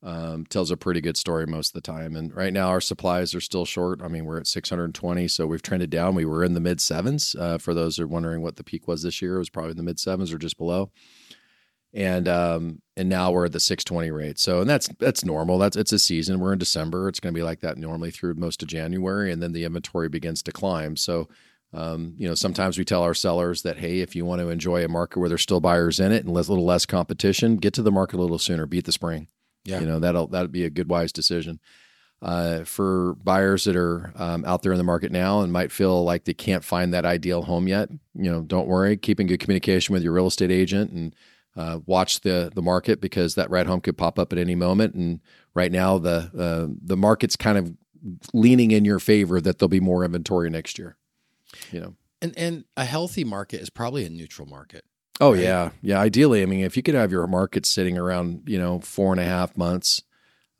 Um, 0.03 0.45
tells 0.47 0.71
a 0.71 0.76
pretty 0.76 1.00
good 1.00 1.17
story 1.17 1.47
most 1.47 1.71
of 1.71 1.73
the 1.73 1.81
time. 1.81 2.15
And 2.15 2.33
right 2.33 2.53
now, 2.53 2.69
our 2.69 2.83
supplies 2.83 3.35
are 3.35 3.41
still 3.41 3.65
short. 3.65 4.00
I 4.03 4.07
mean, 4.07 4.25
we're 4.25 4.38
at 4.38 4.47
620, 4.47 5.26
so 5.26 5.49
we've 5.49 5.62
trended 5.62 5.91
down. 5.91 6.15
We 6.15 6.26
were 6.26 6.45
in 6.45 6.55
the 6.55 6.61
mid 6.61 6.81
sevens. 6.81 7.35
Uh, 7.37 7.59
for 7.59 7.75
those 7.75 7.97
who 7.97 8.05
are 8.05 8.07
wondering 8.07 8.41
what 8.41 8.55
the 8.55 8.62
peak 8.62 8.87
was 8.87 9.03
this 9.03 9.21
year, 9.21 9.35
it 9.35 9.38
was 9.38 9.50
probably 9.50 9.73
in 9.73 9.79
the 9.79 9.83
mid 9.83 9.99
sevens 9.99 10.33
or 10.33 10.38
just 10.38 10.59
below. 10.59 10.93
And 11.93 12.28
um, 12.28 12.83
and 12.97 13.09
now 13.09 13.31
we're 13.31 13.47
at 13.47 13.52
the 13.52 13.61
620 13.61 14.11
rate. 14.11 14.38
So 14.38 14.61
and 14.61 14.69
that's 14.69 14.88
that's 14.99 15.25
normal. 15.25 15.59
That's 15.59 15.76
it's 15.76 15.93
a 15.93 15.99
season. 15.99 16.40
We're 16.40 16.52
in 16.52 16.59
December. 16.59 17.09
It's 17.09 17.21
going 17.21 17.35
to 17.35 17.38
be 17.38 17.45
like 17.45 17.61
that 17.61 17.78
normally 17.78 18.11
through 18.11 18.35
most 18.35 18.62
of 18.62 18.69
January, 18.69 19.33
and 19.33 19.43
then 19.43 19.52
the 19.52 19.64
inventory 19.64 20.09
begins 20.09 20.43
to 20.45 20.52
climb. 20.52 20.97
So. 20.97 21.28
Um, 21.73 22.14
you 22.16 22.26
know, 22.26 22.35
sometimes 22.35 22.78
we 22.78 22.85
tell 22.85 23.02
our 23.02 23.12
sellers 23.12 23.62
that, 23.62 23.76
hey, 23.76 23.99
if 23.99 24.16
you 24.16 24.25
want 24.25 24.40
to 24.40 24.49
enjoy 24.49 24.85
a 24.85 24.88
market 24.88 25.19
where 25.19 25.28
there's 25.28 25.43
still 25.43 25.61
buyers 25.61 25.99
in 26.00 26.11
it 26.11 26.25
and 26.25 26.28
a 26.28 26.33
little 26.33 26.64
less 26.64 26.87
competition, 26.87 27.57
get 27.57 27.75
to 27.75 27.83
the 27.83 27.90
market 27.90 28.19
a 28.19 28.23
little 28.23 28.38
sooner. 28.38 28.66
Beat 28.66 28.87
the 28.87 28.93
spring. 28.93 29.26
Yeah. 29.64 29.81
You 29.81 29.87
know, 29.87 29.99
that'll 29.99 30.28
that'd 30.28 30.52
be 30.52 30.64
a 30.64 30.71
good 30.71 30.88
wise 30.88 31.12
decision. 31.12 31.61
Uh, 32.23 32.64
for 32.64 33.14
buyers 33.23 33.64
that 33.64 33.76
are 33.76 34.11
um, 34.16 34.43
out 34.47 34.62
there 34.62 34.73
in 34.73 34.78
the 34.78 34.85
market 34.85 35.12
now 35.12 35.43
and 35.43 35.52
might 35.52 35.71
feel 35.71 36.02
like 36.02 36.25
they 36.25 36.33
can't 36.33 36.64
find 36.64 36.95
that 36.95 37.05
ideal 37.05 37.43
home 37.43 37.69
yet, 37.69 37.90
you 38.14 38.31
know, 38.31 38.40
don't 38.40 38.69
worry. 38.69 38.97
Keeping 38.97 39.26
good 39.26 39.40
communication 39.40 39.93
with 39.93 40.02
your 40.02 40.12
real 40.12 40.28
estate 40.28 40.50
agent 40.50 40.90
and 40.93 41.14
uh, 41.56 41.80
watch 41.86 42.20
the 42.20 42.50
the 42.54 42.62
market 42.62 43.00
because 43.00 43.34
that 43.34 43.50
right 43.50 43.66
home 43.66 43.80
could 43.80 43.96
pop 43.96 44.18
up 44.18 44.32
at 44.32 44.38
any 44.38 44.54
moment. 44.54 44.94
And 44.94 45.20
right 45.54 45.72
now, 45.72 45.98
the 45.98 46.30
uh, 46.36 46.75
the 46.82 46.96
market's 46.96 47.36
kind 47.36 47.58
of 47.58 47.75
leaning 48.32 48.70
in 48.70 48.84
your 48.84 48.98
favor 48.98 49.40
that 49.40 49.58
there'll 49.58 49.68
be 49.68 49.80
more 49.80 50.04
inventory 50.04 50.50
next 50.50 50.78
year. 50.78 50.96
You 51.72 51.80
know, 51.80 51.94
And 52.22 52.36
and 52.38 52.64
a 52.76 52.84
healthy 52.84 53.25
market 53.25 53.60
is 53.60 53.70
probably 53.70 54.04
a 54.04 54.10
neutral 54.10 54.46
market. 54.48 54.84
Oh 55.20 55.32
Right. 55.32 55.42
yeah, 55.42 55.70
yeah. 55.80 55.98
Ideally, 55.98 56.42
I 56.42 56.46
mean, 56.46 56.62
if 56.64 56.76
you 56.76 56.82
could 56.82 56.94
have 56.94 57.10
your 57.10 57.26
market 57.26 57.64
sitting 57.64 57.96
around, 57.96 58.42
you 58.46 58.58
know, 58.58 58.80
four 58.80 59.12
and 59.12 59.20
a 59.20 59.25
half 59.25 59.56
months 59.56 60.02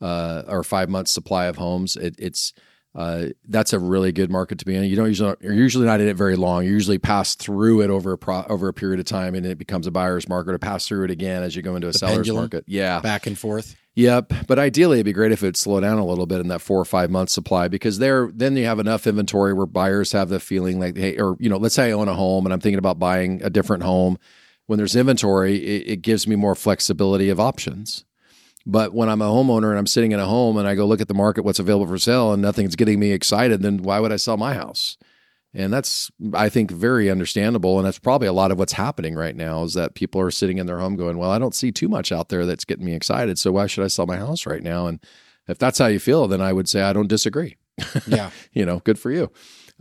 uh, 0.01 0.43
or 0.49 0.63
five 0.65 0.89
months 0.89 1.11
supply 1.13 1.45
of 1.47 1.57
homes, 1.57 1.95
it, 1.97 2.15
it's 2.19 2.55
uh, 2.97 3.27
that's 3.49 3.73
a 3.75 3.79
really 3.79 4.11
good 4.11 4.31
market 4.31 4.59
to 4.59 4.65
be 4.65 4.75
in. 4.75 4.83
You 4.85 4.97
don't 4.97 5.07
usually 5.09 5.35
you're 5.43 5.53
usually 5.53 5.85
not 5.87 6.01
in 6.01 6.09
it 6.09 6.17
very 6.17 6.35
long. 6.35 6.65
You 6.65 6.71
usually 6.73 6.99
pass 6.99 7.35
through 7.35 7.83
it 7.83 7.91
over 7.91 8.13
a 8.13 8.19
pro, 8.19 8.43
over 8.49 8.69
a 8.69 8.73
period 8.73 8.99
of 9.01 9.07
time, 9.07 9.35
and 9.35 9.45
it 9.45 9.59
becomes 9.59 9.87
a 9.87 9.91
buyer's 9.91 10.29
market, 10.29 10.55
or 10.55 10.59
pass 10.59 10.89
through 10.89 11.05
it 11.05 11.11
again 11.11 11.43
as 11.43 11.55
you 11.55 11.61
go 11.63 11.77
into 11.77 11.89
a 11.89 11.93
The 11.93 11.99
seller's 11.99 12.17
pendulum? 12.17 12.43
market. 12.45 12.65
Yeah, 12.67 13.01
Back 13.01 13.27
and 13.27 13.39
forth. 13.39 13.77
Yep, 13.99 14.33
but 14.47 14.59
ideally 14.59 14.99
it'd 14.99 15.05
be 15.07 15.13
great 15.13 15.33
if 15.33 15.43
it'd 15.43 15.57
slow 15.57 15.81
down 15.81 15.99
a 15.99 16.05
little 16.07 16.27
bit 16.27 16.41
in 16.41 16.49
that 16.49 16.61
four 16.63 16.81
or 16.81 16.85
five 16.85 17.11
month 17.11 17.31
supply 17.31 17.69
because 17.69 17.99
there 17.99 18.31
then 18.35 18.57
you 18.57 18.65
have 18.65 18.79
enough 18.79 19.07
inventory 19.07 19.53
where 19.55 19.67
buyers 19.67 20.13
have 20.13 20.29
the 20.31 20.41
feeling 20.41 20.81
like 20.81 20.97
hey, 20.97 21.17
or 21.19 21.37
you 21.39 21.49
know, 21.51 21.59
let's 21.59 21.75
say 21.75 21.89
I 21.89 21.93
own 21.93 22.09
a 22.09 22.15
home 22.15 22.47
and 22.47 22.53
I'm 22.55 22.61
thinking 22.61 22.79
about 22.79 22.99
buying 22.99 23.43
a 23.45 23.51
different 23.51 23.83
home. 23.83 24.19
When 24.67 24.79
there's 24.79 24.97
inventory, 24.97 25.57
it, 25.59 25.89
it 25.93 25.97
gives 26.03 26.27
me 26.27 26.35
more 26.35 26.55
flexibility 26.55 27.29
of 27.29 27.39
options. 27.39 28.06
But 28.67 28.93
when 28.93 29.09
I'm 29.09 29.23
a 29.23 29.31
homeowner 29.31 29.71
and 29.71 29.79
I'm 29.79 29.87
sitting 29.87 30.11
in 30.11 30.19
a 30.19 30.27
home 30.27 30.57
and 30.57 30.67
I 30.67 30.75
go 30.75 30.87
look 30.87 31.01
at 31.01 31.07
the 31.07 31.15
market, 31.15 31.45
what's 31.45 31.61
available 31.61 31.87
for 31.87 31.99
sale, 31.99 32.33
and 32.33 32.43
nothing's 32.43 32.75
getting 32.75 32.99
me 32.99 33.13
excited, 33.13 33.63
then 33.63 33.79
why 33.79 34.01
would 34.01 34.13
I 34.13 34.17
sell 34.17 34.37
my 34.37 34.55
house? 34.55 34.99
And 35.55 35.73
that's, 35.73 36.11
I 36.35 36.49
think, 36.49 36.73
very 36.73 37.09
understandable. 37.09 37.79
And 37.79 37.87
that's 37.87 38.01
probably 38.01 38.27
a 38.27 38.33
lot 38.33 38.51
of 38.51 38.59
what's 38.59 38.73
happening 38.73 39.15
right 39.15 39.37
now 39.37 39.63
is 39.63 39.75
that 39.75 39.95
people 39.95 40.21
are 40.21 40.33
sitting 40.33 40.59
in 40.59 40.67
their 40.67 40.81
home 40.81 40.97
going, 40.97 41.17
well, 41.17 41.31
I 41.31 41.39
don't 41.39 41.55
see 41.55 41.71
too 41.71 41.89
much 41.89 42.11
out 42.11 42.29
there 42.29 42.45
that's 42.45 42.65
getting 42.65 42.85
me 42.85 42.93
excited. 42.93 43.39
So 43.39 43.53
why 43.53 43.67
should 43.67 43.85
I 43.85 43.87
sell 43.87 44.05
my 44.05 44.17
house 44.17 44.45
right 44.47 44.63
now? 44.63 44.89
And 44.89 45.01
if 45.47 45.57
that's 45.57 45.79
how 45.79 45.87
you 45.87 46.01
feel, 46.01 46.27
then 46.27 46.43
I 46.43 46.53
would 46.53 46.69
say 46.69 46.83
I 46.83 46.93
don't 46.93 47.09
disagree. 47.09 47.57
Yeah. 48.07 48.31
you 48.53 48.67
know, 48.67 48.81
good 48.81 48.99
for 48.99 49.11
you. 49.13 49.31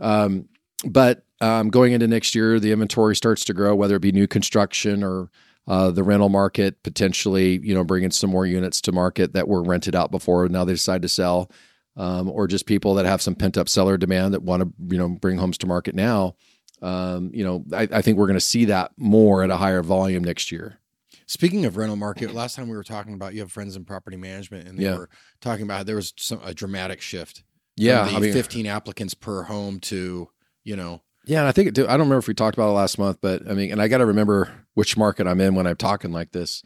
Um, 0.00 0.48
but 0.84 1.24
um, 1.40 1.70
going 1.70 1.92
into 1.92 2.06
next 2.06 2.34
year, 2.34 2.60
the 2.60 2.72
inventory 2.72 3.16
starts 3.16 3.44
to 3.46 3.52
grow, 3.52 3.74
whether 3.74 3.96
it 3.96 4.00
be 4.00 4.12
new 4.12 4.28
construction 4.28 5.02
or 5.02 5.30
uh, 5.68 5.90
the 5.90 6.02
rental 6.02 6.28
market, 6.28 6.82
potentially, 6.82 7.58
you 7.62 7.74
know, 7.74 7.84
bringing 7.84 8.10
some 8.10 8.30
more 8.30 8.46
units 8.46 8.80
to 8.82 8.92
market 8.92 9.32
that 9.32 9.48
were 9.48 9.62
rented 9.62 9.94
out 9.94 10.10
before. 10.10 10.48
Now 10.48 10.64
they 10.64 10.72
decide 10.74 11.02
to 11.02 11.08
sell, 11.08 11.50
um, 11.96 12.28
or 12.30 12.46
just 12.46 12.66
people 12.66 12.94
that 12.94 13.06
have 13.06 13.20
some 13.22 13.34
pent 13.34 13.56
up 13.56 13.68
seller 13.68 13.96
demand 13.96 14.34
that 14.34 14.42
want 14.42 14.62
to, 14.62 14.72
you 14.94 14.98
know, 14.98 15.08
bring 15.08 15.38
homes 15.38 15.58
to 15.58 15.66
market 15.66 15.94
now. 15.94 16.36
Um, 16.82 17.30
you 17.32 17.42
know, 17.42 17.64
I, 17.72 17.88
I 17.90 18.02
think 18.02 18.18
we're 18.18 18.26
going 18.26 18.38
to 18.38 18.40
see 18.40 18.66
that 18.66 18.92
more 18.96 19.42
at 19.42 19.50
a 19.50 19.56
higher 19.56 19.82
volume 19.82 20.22
next 20.22 20.52
year. 20.52 20.78
Speaking 21.26 21.64
of 21.64 21.76
rental 21.76 21.96
market, 21.96 22.32
last 22.34 22.54
time 22.54 22.68
we 22.68 22.76
were 22.76 22.84
talking 22.84 23.14
about 23.14 23.34
you 23.34 23.40
have 23.40 23.50
friends 23.50 23.74
in 23.74 23.84
property 23.84 24.16
management, 24.16 24.68
and 24.68 24.78
they 24.78 24.84
Yeah. 24.84 24.96
were 24.98 25.08
talking 25.40 25.64
about 25.64 25.86
there 25.86 25.96
was 25.96 26.12
some 26.16 26.40
a 26.44 26.54
dramatic 26.54 27.00
shift. 27.00 27.42
Yeah, 27.76 28.02
I 28.04 28.20
mean, 28.20 28.32
15 28.32 28.66
applicants 28.66 29.14
per 29.14 29.42
home 29.42 29.80
to 29.80 30.28
you 30.64 30.76
know 30.76 31.02
Yeah, 31.26 31.40
and 31.40 31.48
I 31.48 31.52
think 31.52 31.68
it, 31.68 31.78
I 31.80 31.92
don't 31.92 32.00
remember 32.00 32.18
if 32.18 32.28
we 32.28 32.34
talked 32.34 32.56
about 32.56 32.70
it 32.70 32.74
last 32.74 32.98
month, 32.98 33.18
but 33.20 33.48
I 33.50 33.54
mean, 33.54 33.72
and 33.72 33.82
I 33.82 33.88
got 33.88 33.98
to 33.98 34.06
remember 34.06 34.52
which 34.74 34.96
market 34.96 35.26
I'm 35.26 35.40
in 35.40 35.54
when 35.56 35.66
I'm 35.66 35.76
talking 35.76 36.12
like 36.12 36.30
this. 36.30 36.62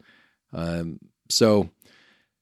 Um, 0.53 0.99
so, 1.29 1.69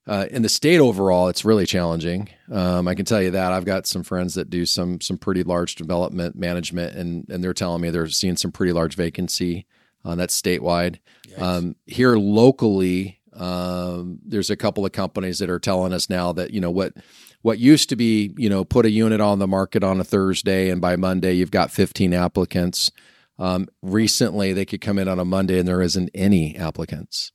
uh, 0.06 0.26
in 0.32 0.42
the 0.42 0.50
state 0.50 0.80
overall, 0.80 1.30
it's 1.30 1.46
really 1.46 1.66
challenging. 1.66 2.30
Um, 2.52 2.88
I 2.88 2.96
can 2.96 3.06
tell 3.06 3.22
you 3.22 3.32
that 3.32 3.54
I've 3.54 3.66
got 3.66 3.88
some 3.88 4.04
friends 4.04 4.34
that 4.34 4.50
do 4.50 4.66
some 4.66 5.00
some 5.00 5.18
pretty 5.18 5.44
large 5.44 5.76
development 5.76 6.36
management, 6.36 6.96
and 6.96 7.30
and 7.30 7.44
they're 7.44 7.54
telling 7.54 7.82
me 7.82 7.90
they're 7.90 8.08
seeing 8.08 8.36
some 8.36 8.52
pretty 8.52 8.74
large 8.74 8.96
vacancy. 8.96 9.66
Uh, 10.04 10.16
that's 10.16 10.40
statewide. 10.40 11.00
Um, 11.38 11.76
here 11.86 12.18
locally, 12.18 13.20
um, 13.34 14.20
there's 14.26 14.50
a 14.50 14.56
couple 14.56 14.86
of 14.86 14.92
companies 14.92 15.40
that 15.40 15.50
are 15.50 15.60
telling 15.60 15.94
us 15.94 16.10
now 16.10 16.34
that 16.34 16.52
you 16.52 16.60
know 16.60 16.72
what 16.72 16.94
what 17.42 17.60
used 17.60 17.90
to 17.90 17.96
be 17.96 18.34
you 18.38 18.50
know 18.50 18.64
put 18.64 18.86
a 18.86 18.92
unit 18.92 19.22
on 19.22 19.40
the 19.40 19.48
market 19.48 19.84
on 19.84 20.00
a 20.00 20.04
Thursday 20.04 20.70
and 20.70 20.82
by 20.82 20.96
Monday 20.96 21.34
you've 21.34 21.52
got 21.52 21.72
15 21.72 22.14
applicants. 22.14 22.92
Um, 23.38 23.68
recently, 23.82 24.52
they 24.52 24.66
could 24.66 24.82
come 24.82 25.00
in 25.00 25.08
on 25.08 25.18
a 25.18 25.24
Monday 25.24 25.60
and 25.60 25.68
there 25.68 25.82
isn't 25.82 26.10
any 26.14 26.58
applicants, 26.58 27.32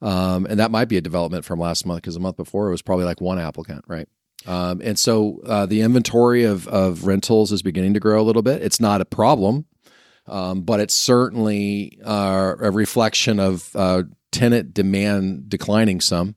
um, 0.00 0.46
and 0.46 0.60
that 0.60 0.70
might 0.70 0.88
be 0.88 0.96
a 0.96 1.00
development 1.00 1.44
from 1.44 1.58
last 1.58 1.84
month 1.84 2.02
because 2.02 2.14
the 2.14 2.20
month 2.20 2.36
before 2.36 2.68
it 2.68 2.70
was 2.70 2.82
probably 2.82 3.04
like 3.04 3.20
one 3.20 3.40
applicant, 3.40 3.84
right? 3.88 4.08
Um, 4.46 4.80
and 4.82 4.96
so 4.96 5.40
uh, 5.44 5.66
the 5.66 5.80
inventory 5.80 6.44
of 6.44 6.68
of 6.68 7.04
rentals 7.04 7.50
is 7.50 7.62
beginning 7.62 7.94
to 7.94 8.00
grow 8.00 8.20
a 8.20 8.22
little 8.22 8.42
bit. 8.42 8.62
It's 8.62 8.80
not 8.80 9.00
a 9.00 9.04
problem 9.04 9.66
um, 10.30 10.62
but 10.62 10.80
it's 10.80 10.94
certainly 10.94 11.98
uh, 12.04 12.54
a 12.60 12.70
reflection 12.70 13.40
of 13.40 13.74
uh, 13.74 14.04
tenant 14.30 14.72
demand 14.72 15.48
declining 15.48 16.00
some. 16.00 16.36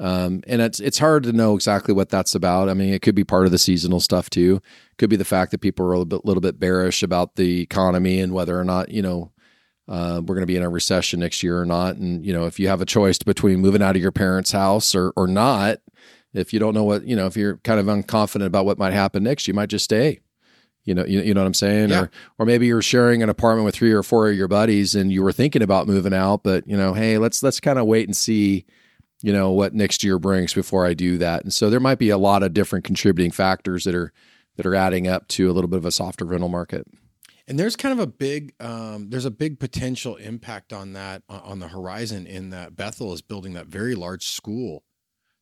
Um, 0.00 0.42
and 0.46 0.62
it's 0.62 0.78
it's 0.78 0.98
hard 0.98 1.24
to 1.24 1.32
know 1.32 1.54
exactly 1.56 1.92
what 1.92 2.08
that's 2.08 2.34
about. 2.34 2.68
I 2.68 2.74
mean, 2.74 2.92
it 2.94 3.02
could 3.02 3.14
be 3.16 3.24
part 3.24 3.46
of 3.46 3.50
the 3.52 3.58
seasonal 3.58 3.98
stuff 4.00 4.30
too. 4.30 4.60
Could 4.96 5.10
be 5.10 5.16
the 5.16 5.24
fact 5.24 5.50
that 5.50 5.58
people 5.60 5.84
are 5.86 5.92
a 5.92 5.98
little 5.98 6.04
bit, 6.04 6.24
little 6.24 6.40
bit 6.40 6.60
bearish 6.60 7.02
about 7.02 7.34
the 7.36 7.60
economy 7.62 8.20
and 8.20 8.32
whether 8.32 8.58
or 8.58 8.64
not 8.64 8.90
you 8.90 9.02
know 9.02 9.32
uh, 9.88 10.20
we're 10.24 10.34
going 10.34 10.42
to 10.42 10.46
be 10.46 10.56
in 10.56 10.62
a 10.62 10.68
recession 10.68 11.18
next 11.20 11.42
year 11.42 11.58
or 11.60 11.64
not. 11.66 11.96
And 11.96 12.24
you 12.24 12.32
know, 12.32 12.46
if 12.46 12.60
you 12.60 12.68
have 12.68 12.80
a 12.80 12.86
choice 12.86 13.18
between 13.18 13.58
moving 13.60 13.82
out 13.82 13.96
of 13.96 14.02
your 14.02 14.12
parents' 14.12 14.52
house 14.52 14.94
or 14.94 15.12
or 15.16 15.26
not, 15.26 15.78
if 16.32 16.52
you 16.52 16.60
don't 16.60 16.74
know 16.74 16.84
what 16.84 17.04
you 17.04 17.16
know, 17.16 17.26
if 17.26 17.36
you're 17.36 17.56
kind 17.58 17.80
of 17.80 17.86
unconfident 17.86 18.46
about 18.46 18.66
what 18.66 18.78
might 18.78 18.92
happen 18.92 19.24
next, 19.24 19.48
you 19.48 19.54
might 19.54 19.68
just 19.70 19.84
stay. 19.84 20.20
You 20.84 20.94
know, 20.94 21.04
you, 21.04 21.20
you 21.20 21.34
know 21.34 21.40
what 21.42 21.46
I'm 21.48 21.54
saying, 21.54 21.90
Yeah. 21.90 22.02
or 22.02 22.10
or 22.38 22.46
maybe 22.46 22.66
you're 22.66 22.80
sharing 22.82 23.22
an 23.22 23.28
apartment 23.28 23.64
with 23.66 23.74
three 23.74 23.92
or 23.92 24.02
four 24.04 24.30
of 24.30 24.36
your 24.36 24.48
buddies, 24.48 24.94
and 24.94 25.10
you 25.12 25.22
were 25.24 25.32
thinking 25.32 25.60
about 25.62 25.86
moving 25.88 26.14
out, 26.14 26.44
but 26.44 26.66
you 26.68 26.76
know, 26.76 26.94
hey, 26.94 27.18
let's 27.18 27.42
let's 27.42 27.58
kind 27.60 27.78
of 27.80 27.86
wait 27.86 28.06
and 28.06 28.16
see, 28.16 28.64
you 29.22 29.32
know, 29.32 29.50
what 29.50 29.74
next 29.74 30.04
year 30.04 30.18
brings 30.18 30.54
before 30.54 30.86
I 30.86 30.94
do 30.94 31.18
that. 31.18 31.42
And 31.42 31.52
so 31.52 31.70
there 31.70 31.80
might 31.80 31.98
be 31.98 32.10
a 32.10 32.18
lot 32.18 32.42
of 32.42 32.54
different 32.54 32.84
contributing 32.84 33.30
factors 33.30 33.84
that 33.84 33.94
are 33.94 34.12
that 34.56 34.66
are 34.66 34.74
adding 34.74 35.06
up 35.06 35.28
to 35.28 35.50
a 35.50 35.52
little 35.52 35.68
bit 35.68 35.78
of 35.78 35.84
a 35.84 35.92
softer 35.92 36.24
rental 36.24 36.48
market. 36.48 36.86
And 37.46 37.58
there's 37.58 37.76
kind 37.76 37.92
of 37.92 38.00
a 38.00 38.06
big, 38.06 38.52
um, 38.60 39.08
there's 39.08 39.24
a 39.24 39.30
big 39.30 39.58
potential 39.58 40.16
impact 40.16 40.72
on 40.72 40.92
that 40.92 41.22
uh, 41.30 41.40
on 41.42 41.60
the 41.60 41.68
horizon. 41.68 42.26
In 42.26 42.50
that 42.50 42.76
Bethel 42.76 43.12
is 43.12 43.22
building 43.22 43.54
that 43.54 43.66
very 43.66 43.94
large 43.94 44.26
school 44.26 44.84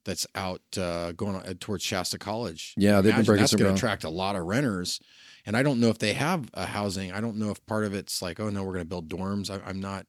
that's 0.04 0.26
out 0.37 0.62
uh, 0.78 1.12
going 1.12 1.35
on, 1.35 1.42
towards 1.56 1.83
Shasta 1.83 2.16
College. 2.18 2.75
Yeah, 2.76 3.00
they've 3.00 3.04
been 3.04 3.11
Imagine 3.14 3.25
breaking 3.25 3.42
that's 3.42 3.54
going 3.54 3.75
to 3.75 3.75
attract 3.75 4.04
a 4.04 4.09
lot 4.09 4.37
of 4.37 4.45
renters. 4.45 5.00
And 5.45 5.56
I 5.56 5.64
don't 5.64 5.80
know 5.80 5.88
if 5.88 5.99
they 5.99 6.12
have 6.12 6.49
a 6.54 6.66
housing. 6.66 7.11
I 7.11 7.21
don't 7.21 7.37
know 7.37 7.50
if 7.50 7.64
part 7.66 7.85
of 7.85 7.92
it's 7.92 8.23
like, 8.23 8.38
oh 8.38 8.50
no, 8.50 8.62
we're 8.62 8.75
going 8.75 8.85
to 8.85 8.88
build 8.88 9.09
dorms. 9.09 9.50
I, 9.50 9.61
I'm 9.68 9.80
not, 9.80 10.06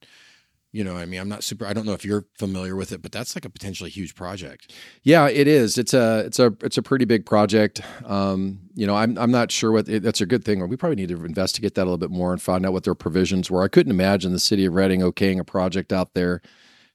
you 0.70 0.84
know, 0.84 0.96
I 0.96 1.06
mean, 1.06 1.18
I'm 1.18 1.28
not 1.28 1.42
super. 1.42 1.66
I 1.66 1.72
don't 1.72 1.86
know 1.86 1.94
if 1.94 2.04
you're 2.04 2.26
familiar 2.34 2.76
with 2.76 2.92
it, 2.92 3.00
but 3.00 3.10
that's 3.10 3.34
like 3.34 3.46
a 3.46 3.50
potentially 3.50 3.88
huge 3.88 4.14
project. 4.14 4.74
Yeah, 5.02 5.26
it 5.26 5.48
is. 5.48 5.78
It's 5.78 5.94
a 5.94 6.24
it's 6.26 6.38
a 6.38 6.54
it's 6.62 6.76
a 6.76 6.82
pretty 6.82 7.06
big 7.06 7.24
project. 7.24 7.80
Um, 8.04 8.60
you 8.74 8.86
know, 8.86 8.94
I'm 8.94 9.16
I'm 9.16 9.30
not 9.30 9.50
sure 9.50 9.72
what 9.72 9.88
it, 9.88 10.02
that's 10.02 10.20
a 10.20 10.26
good 10.26 10.44
thing. 10.44 10.66
We 10.68 10.76
probably 10.76 10.96
need 10.96 11.08
to 11.08 11.24
investigate 11.24 11.74
that 11.76 11.82
a 11.82 11.84
little 11.84 11.96
bit 11.96 12.10
more 12.10 12.32
and 12.32 12.42
find 12.42 12.66
out 12.66 12.74
what 12.74 12.84
their 12.84 12.94
provisions 12.94 13.50
were. 13.50 13.62
I 13.62 13.68
couldn't 13.68 13.92
imagine 13.92 14.32
the 14.32 14.38
city 14.38 14.66
of 14.66 14.74
Redding 14.74 15.00
okaying 15.00 15.40
a 15.40 15.44
project 15.44 15.90
out 15.90 16.12
there, 16.12 16.42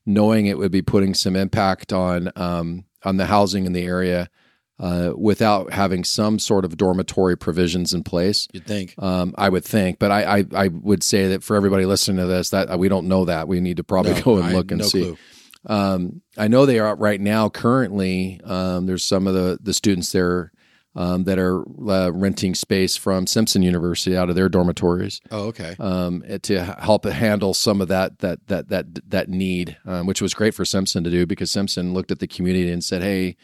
knowing 0.05 0.45
it 0.45 0.59
would 0.59 0.71
be 0.71 0.83
putting 0.83 1.15
some 1.15 1.35
impact 1.35 1.91
on 1.91 2.31
um, 2.35 2.85
on 3.03 3.17
the 3.17 3.25
housing 3.25 3.65
in 3.65 3.73
the 3.73 3.85
area 3.85 4.29
uh, 4.79 5.11
without 5.15 5.71
having 5.71 6.03
some 6.03 6.39
sort 6.39 6.65
of 6.65 6.75
dormitory 6.77 7.37
provisions 7.37 7.93
in 7.93 8.03
place. 8.03 8.47
You'd 8.53 8.65
think. 8.65 8.95
Um, 8.97 9.33
I 9.37 9.49
would 9.49 9.63
think, 9.63 9.99
but 9.99 10.11
I, 10.11 10.39
I 10.39 10.45
I 10.55 10.67
would 10.69 11.03
say 11.03 11.27
that 11.29 11.43
for 11.43 11.55
everybody 11.55 11.85
listening 11.85 12.17
to 12.17 12.25
this, 12.25 12.49
that 12.49 12.77
we 12.79 12.89
don't 12.89 13.07
know 13.07 13.25
that. 13.25 13.47
We 13.47 13.59
need 13.61 13.77
to 13.77 13.83
probably 13.83 14.13
No, 14.15 14.21
go 14.21 14.37
and 14.37 14.45
I- 14.47 14.53
look 14.53 14.71
and 14.71 14.81
no 14.81 14.87
see. 14.87 15.01
clue. 15.01 15.17
Um, 15.65 16.21
I 16.37 16.49
know 16.49 16.65
they 16.65 16.79
are 16.79 16.95
right 16.95 17.21
now. 17.21 17.47
Currently, 17.49 18.41
um, 18.43 18.85
there's 18.85 19.05
some 19.05 19.27
of 19.27 19.33
the 19.33 19.57
the 19.61 19.73
students 19.73 20.11
there 20.11 20.51
um, 20.95 21.23
that 21.23 21.39
are 21.39 21.61
uh, 21.89 22.11
renting 22.11 22.53
space 22.53 22.97
from 22.97 23.25
Simpson 23.27 23.63
University 23.63 24.15
out 24.17 24.29
of 24.29 24.35
their 24.35 24.49
dormitories 24.49 25.21
Oh, 25.31 25.45
okay. 25.47 25.75
um, 25.79 26.21
to 26.43 26.63
help 26.79 27.05
handle 27.05 27.53
some 27.53 27.79
of 27.81 27.87
that 27.87 28.19
that 28.19 28.45
that 28.47 28.67
that 28.69 29.09
that 29.09 29.29
need, 29.29 29.77
um, 29.85 30.05
which 30.05 30.21
was 30.21 30.33
great 30.33 30.53
for 30.53 30.65
Simpson 30.65 31.03
to 31.05 31.09
do 31.09 31.25
because 31.25 31.49
Simpson 31.49 31.93
looked 31.93 32.11
at 32.11 32.19
the 32.19 32.27
community 32.27 32.69
and 32.71 32.83
said, 32.83 33.01
"Hey, 33.01 33.37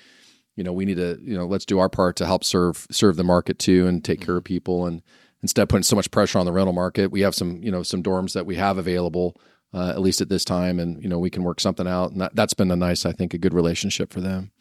you 0.59 0.63
know, 0.63 0.73
we 0.73 0.85
need 0.85 0.97
to 0.97 1.17
you 1.21 1.35
know 1.35 1.47
let's 1.47 1.65
do 1.65 1.79
our 1.79 1.89
part 1.89 2.15
to 2.17 2.25
help 2.27 2.43
serve 2.43 2.85
serve 2.91 3.15
the 3.15 3.23
market 3.23 3.57
too 3.57 3.87
and 3.87 4.05
take 4.05 4.21
care 4.21 4.37
of 4.37 4.43
people 4.43 4.85
and." 4.85 5.01
Instead 5.41 5.61
of 5.61 5.69
putting 5.69 5.83
so 5.83 5.95
much 5.95 6.11
pressure 6.11 6.37
on 6.37 6.45
the 6.45 6.51
rental 6.51 6.73
market, 6.73 7.11
we 7.11 7.21
have 7.21 7.33
some, 7.33 7.63
you 7.63 7.71
know, 7.71 7.81
some 7.81 8.03
dorms 8.03 8.33
that 8.33 8.45
we 8.45 8.57
have 8.57 8.77
available 8.77 9.39
uh, 9.73 9.89
at 9.89 10.01
least 10.01 10.21
at 10.21 10.29
this 10.29 10.43
time, 10.43 10.79
and 10.79 11.01
you 11.01 11.09
know 11.09 11.19
we 11.19 11.29
can 11.29 11.43
work 11.43 11.59
something 11.59 11.87
out, 11.87 12.11
and 12.11 12.21
that, 12.21 12.35
that's 12.35 12.53
been 12.53 12.71
a 12.71 12.75
nice, 12.75 13.05
I 13.05 13.11
think, 13.11 13.33
a 13.33 13.37
good 13.37 13.53
relationship 13.53 14.11
for 14.11 14.21
them. 14.21 14.51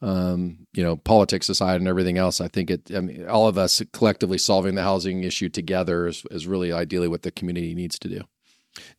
Um, 0.00 0.66
you 0.72 0.82
know, 0.82 0.96
politics 0.96 1.48
aside 1.48 1.76
and 1.80 1.88
everything 1.88 2.18
else, 2.18 2.40
I 2.40 2.48
think 2.48 2.70
it. 2.70 2.90
I 2.94 3.00
mean, 3.00 3.28
all 3.28 3.48
of 3.48 3.58
us 3.58 3.82
collectively 3.92 4.38
solving 4.38 4.74
the 4.74 4.82
housing 4.82 5.24
issue 5.24 5.48
together 5.48 6.06
is, 6.06 6.24
is 6.30 6.46
really 6.46 6.72
ideally 6.72 7.08
what 7.08 7.22
the 7.22 7.30
community 7.30 7.74
needs 7.74 7.98
to 8.00 8.08
do. 8.08 8.22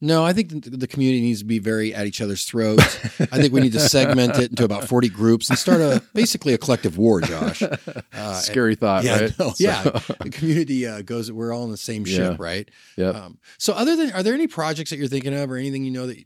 No, 0.01 0.23
I 0.23 0.33
think 0.33 0.51
the 0.65 0.87
community 0.87 1.21
needs 1.21 1.39
to 1.39 1.45
be 1.45 1.57
very 1.59 1.95
at 1.95 2.05
each 2.05 2.21
other's 2.21 2.45
throats. 2.45 2.83
I 3.19 3.39
think 3.41 3.53
we 3.53 3.61
need 3.61 3.73
to 3.73 3.79
segment 3.79 4.37
it 4.37 4.51
into 4.51 4.63
about 4.63 4.87
40 4.87 5.09
groups 5.09 5.49
and 5.49 5.57
start 5.57 5.81
a 5.81 6.03
basically 6.13 6.53
a 6.53 6.57
collective 6.59 6.97
war, 6.97 7.21
Josh. 7.21 7.63
Uh, 8.13 8.33
Scary 8.35 8.75
thought, 8.75 9.03
yeah, 9.03 9.19
right? 9.19 9.33
No, 9.39 9.49
so. 9.49 9.55
Yeah, 9.63 9.81
the 10.19 10.29
community 10.31 10.85
uh, 10.87 11.01
goes. 11.01 11.31
We're 11.31 11.51
all 11.53 11.65
in 11.65 11.71
the 11.71 11.77
same 11.77 12.05
ship, 12.05 12.33
Yeah. 12.33 12.35
right? 12.39 12.69
Yeah. 12.95 13.09
Um, 13.09 13.37
so, 13.57 13.73
other 13.73 13.95
than, 13.95 14.11
are 14.11 14.21
there 14.23 14.33
any 14.35 14.47
projects 14.47 14.91
that 14.91 14.97
you're 14.97 15.07
thinking 15.07 15.33
of, 15.33 15.51
or 15.51 15.57
anything 15.57 15.83
you 15.83 15.91
know 15.91 16.07
that? 16.07 16.23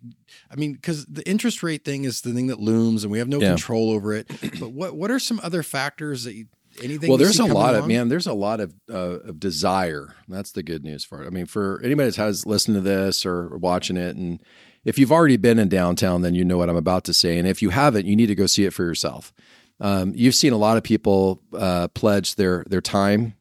I 0.52 0.56
mean, 0.56 0.74
because 0.74 1.06
the 1.06 1.28
interest 1.28 1.64
rate 1.64 1.84
thing 1.86 2.04
is 2.04 2.22
the 2.22 2.34
thing 2.34 2.48
that 2.48 2.60
looms, 2.60 3.04
and 3.04 3.12
we 3.12 3.20
have 3.20 3.28
no 3.30 3.40
Yeah. 3.40 3.50
control 3.50 3.90
over 3.92 4.14
it. 4.14 4.28
But 4.60 4.72
what 4.74 4.96
what 4.96 5.10
are 5.10 5.20
some 5.20 5.40
other 5.42 5.64
factors 5.64 6.26
that 6.26 6.36
you? 6.36 6.48
Anything? 6.84 7.10
well, 7.10 7.18
there's 7.18 7.40
a 7.40 7.46
lot 7.46 7.76
of 7.76 7.88
man. 7.88 8.10
There's 8.10 8.28
a 8.28 8.34
lot 8.34 8.60
of 8.60 8.74
uh, 8.90 9.20
of 9.20 9.40
desire. 9.40 10.16
That's 10.28 10.52
the 10.52 10.64
good 10.64 10.84
news 10.84 11.04
for 11.04 11.24
it. 11.24 11.28
I 11.28 11.30
mean, 11.30 11.46
for 11.46 11.82
anybody 11.84 12.10
that 12.10 12.16
has 12.18 12.46
listened 12.46 12.76
to 12.76 12.82
this 12.82 13.26
or 13.26 13.58
watching 13.58 13.98
it, 13.98 14.16
and 14.16 14.42
if 14.86 14.98
you've 14.98 15.12
already 15.12 15.38
been 15.38 15.60
in 15.60 15.70
downtown, 15.70 16.22
then 16.22 16.36
you 16.36 16.46
know 16.46 16.58
what 16.58 16.70
I'm 16.70 16.76
about 16.76 17.04
to 17.06 17.14
say. 17.14 17.38
And 17.38 17.48
if 17.48 17.62
you 17.62 17.72
haven't, 17.72 18.06
you 18.06 18.16
need 18.16 18.28
to 18.28 18.36
go 18.36 18.46
see 18.46 18.66
it 18.66 18.74
for 18.74 18.84
yourself. 18.84 19.34
Um, 19.80 20.14
you've 20.16 20.36
seen 20.36 20.54
a 20.54 20.58
lot 20.58 20.78
of 20.78 20.84
people 20.84 21.42
uh, 21.54 21.88
pledge 21.90 22.36
their 22.36 22.64
their 22.70 22.82
time, 22.82 23.36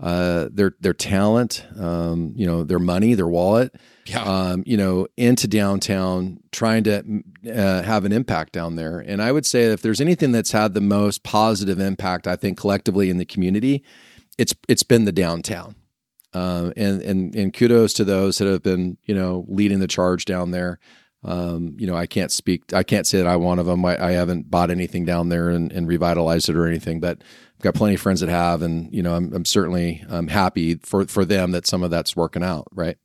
uh, 0.00 0.48
their 0.50 0.74
their 0.80 0.94
talent, 0.94 1.64
um, 1.78 2.32
you 2.34 2.46
know, 2.46 2.64
their 2.64 2.78
money, 2.78 3.12
their 3.14 3.28
wallet, 3.28 3.74
Yeah. 4.06 4.22
um, 4.22 4.62
you 4.66 4.76
know, 4.78 5.06
into 5.18 5.46
downtown, 5.46 6.38
trying 6.52 6.84
to 6.84 7.22
uh, 7.52 7.82
have 7.82 8.06
an 8.06 8.12
impact 8.12 8.52
down 8.54 8.76
there. 8.76 8.98
And 8.98 9.20
I 9.20 9.30
would 9.30 9.44
say 9.44 9.64
if 9.64 9.82
there's 9.82 10.00
anything 10.00 10.32
that's 10.32 10.52
had 10.52 10.72
the 10.72 10.80
most 10.80 11.22
positive 11.22 11.78
impact, 11.80 12.26
I 12.26 12.36
think 12.36 12.56
collectively 12.58 13.10
in 13.10 13.18
the 13.18 13.26
community, 13.26 13.84
it's 14.38 14.54
it's 14.68 14.82
been 14.82 15.04
the 15.04 15.12
downtown. 15.12 15.74
Um, 16.32 16.72
and 16.76 17.02
and 17.02 17.34
and 17.34 17.52
kudos 17.52 17.92
to 17.94 18.04
those 18.04 18.38
that 18.38 18.48
have 18.48 18.62
been 18.62 18.96
you 19.04 19.14
know 19.14 19.44
leading 19.48 19.80
the 19.80 19.86
charge 19.88 20.24
down 20.24 20.50
there. 20.50 20.78
Um, 21.22 21.74
you 21.78 21.86
know, 21.86 21.94
I 21.96 22.06
can't 22.06 22.32
speak, 22.32 22.72
I 22.72 22.82
can't 22.82 23.06
say 23.06 23.18
that 23.18 23.26
I'm 23.26 23.42
one 23.42 23.58
of 23.58 23.66
them. 23.66 23.84
I, 23.84 24.02
I 24.02 24.12
haven't 24.12 24.50
bought 24.50 24.70
anything 24.70 25.04
down 25.04 25.28
there 25.28 25.50
and, 25.50 25.70
and 25.70 25.86
revitalized 25.86 26.48
it 26.48 26.56
or 26.56 26.66
anything, 26.66 26.98
but 26.98 27.20
got 27.60 27.74
plenty 27.74 27.94
of 27.94 28.00
friends 28.00 28.20
that 28.20 28.28
have, 28.28 28.62
and 28.62 28.92
you 28.94 29.02
know, 29.02 29.14
I'm, 29.14 29.32
I'm 29.32 29.44
certainly 29.44 30.04
um, 30.08 30.28
happy 30.28 30.76
for 30.76 31.06
for 31.06 31.24
them 31.24 31.52
that 31.52 31.66
some 31.66 31.82
of 31.82 31.90
that's 31.90 32.16
working 32.16 32.42
out. 32.42 32.68
Right. 32.72 32.96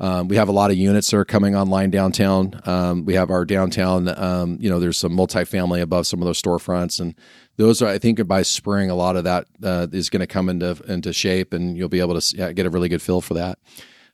Um, 0.00 0.28
we 0.28 0.36
have 0.36 0.48
a 0.48 0.52
lot 0.52 0.70
of 0.70 0.76
units 0.76 1.10
that 1.10 1.16
are 1.16 1.24
coming 1.24 1.56
online 1.56 1.90
downtown. 1.90 2.60
Um, 2.64 3.04
we 3.04 3.14
have 3.14 3.30
our 3.30 3.44
downtown. 3.44 4.08
Um, 4.08 4.56
you 4.60 4.70
know, 4.70 4.78
there's 4.78 4.96
some 4.96 5.12
multifamily 5.12 5.80
above 5.80 6.06
some 6.06 6.20
of 6.20 6.26
those 6.26 6.40
storefronts, 6.40 7.00
and 7.00 7.16
those 7.56 7.82
are, 7.82 7.88
I 7.88 7.98
think, 7.98 8.24
by 8.28 8.42
spring, 8.42 8.90
a 8.90 8.94
lot 8.94 9.16
of 9.16 9.24
that 9.24 9.46
uh, 9.62 9.88
is 9.90 10.08
going 10.08 10.20
to 10.20 10.28
come 10.28 10.48
into 10.48 10.80
into 10.86 11.12
shape, 11.12 11.52
and 11.52 11.76
you'll 11.76 11.88
be 11.88 12.00
able 12.00 12.20
to 12.20 12.54
get 12.54 12.66
a 12.66 12.70
really 12.70 12.88
good 12.88 13.02
feel 13.02 13.20
for 13.20 13.34
that. 13.34 13.58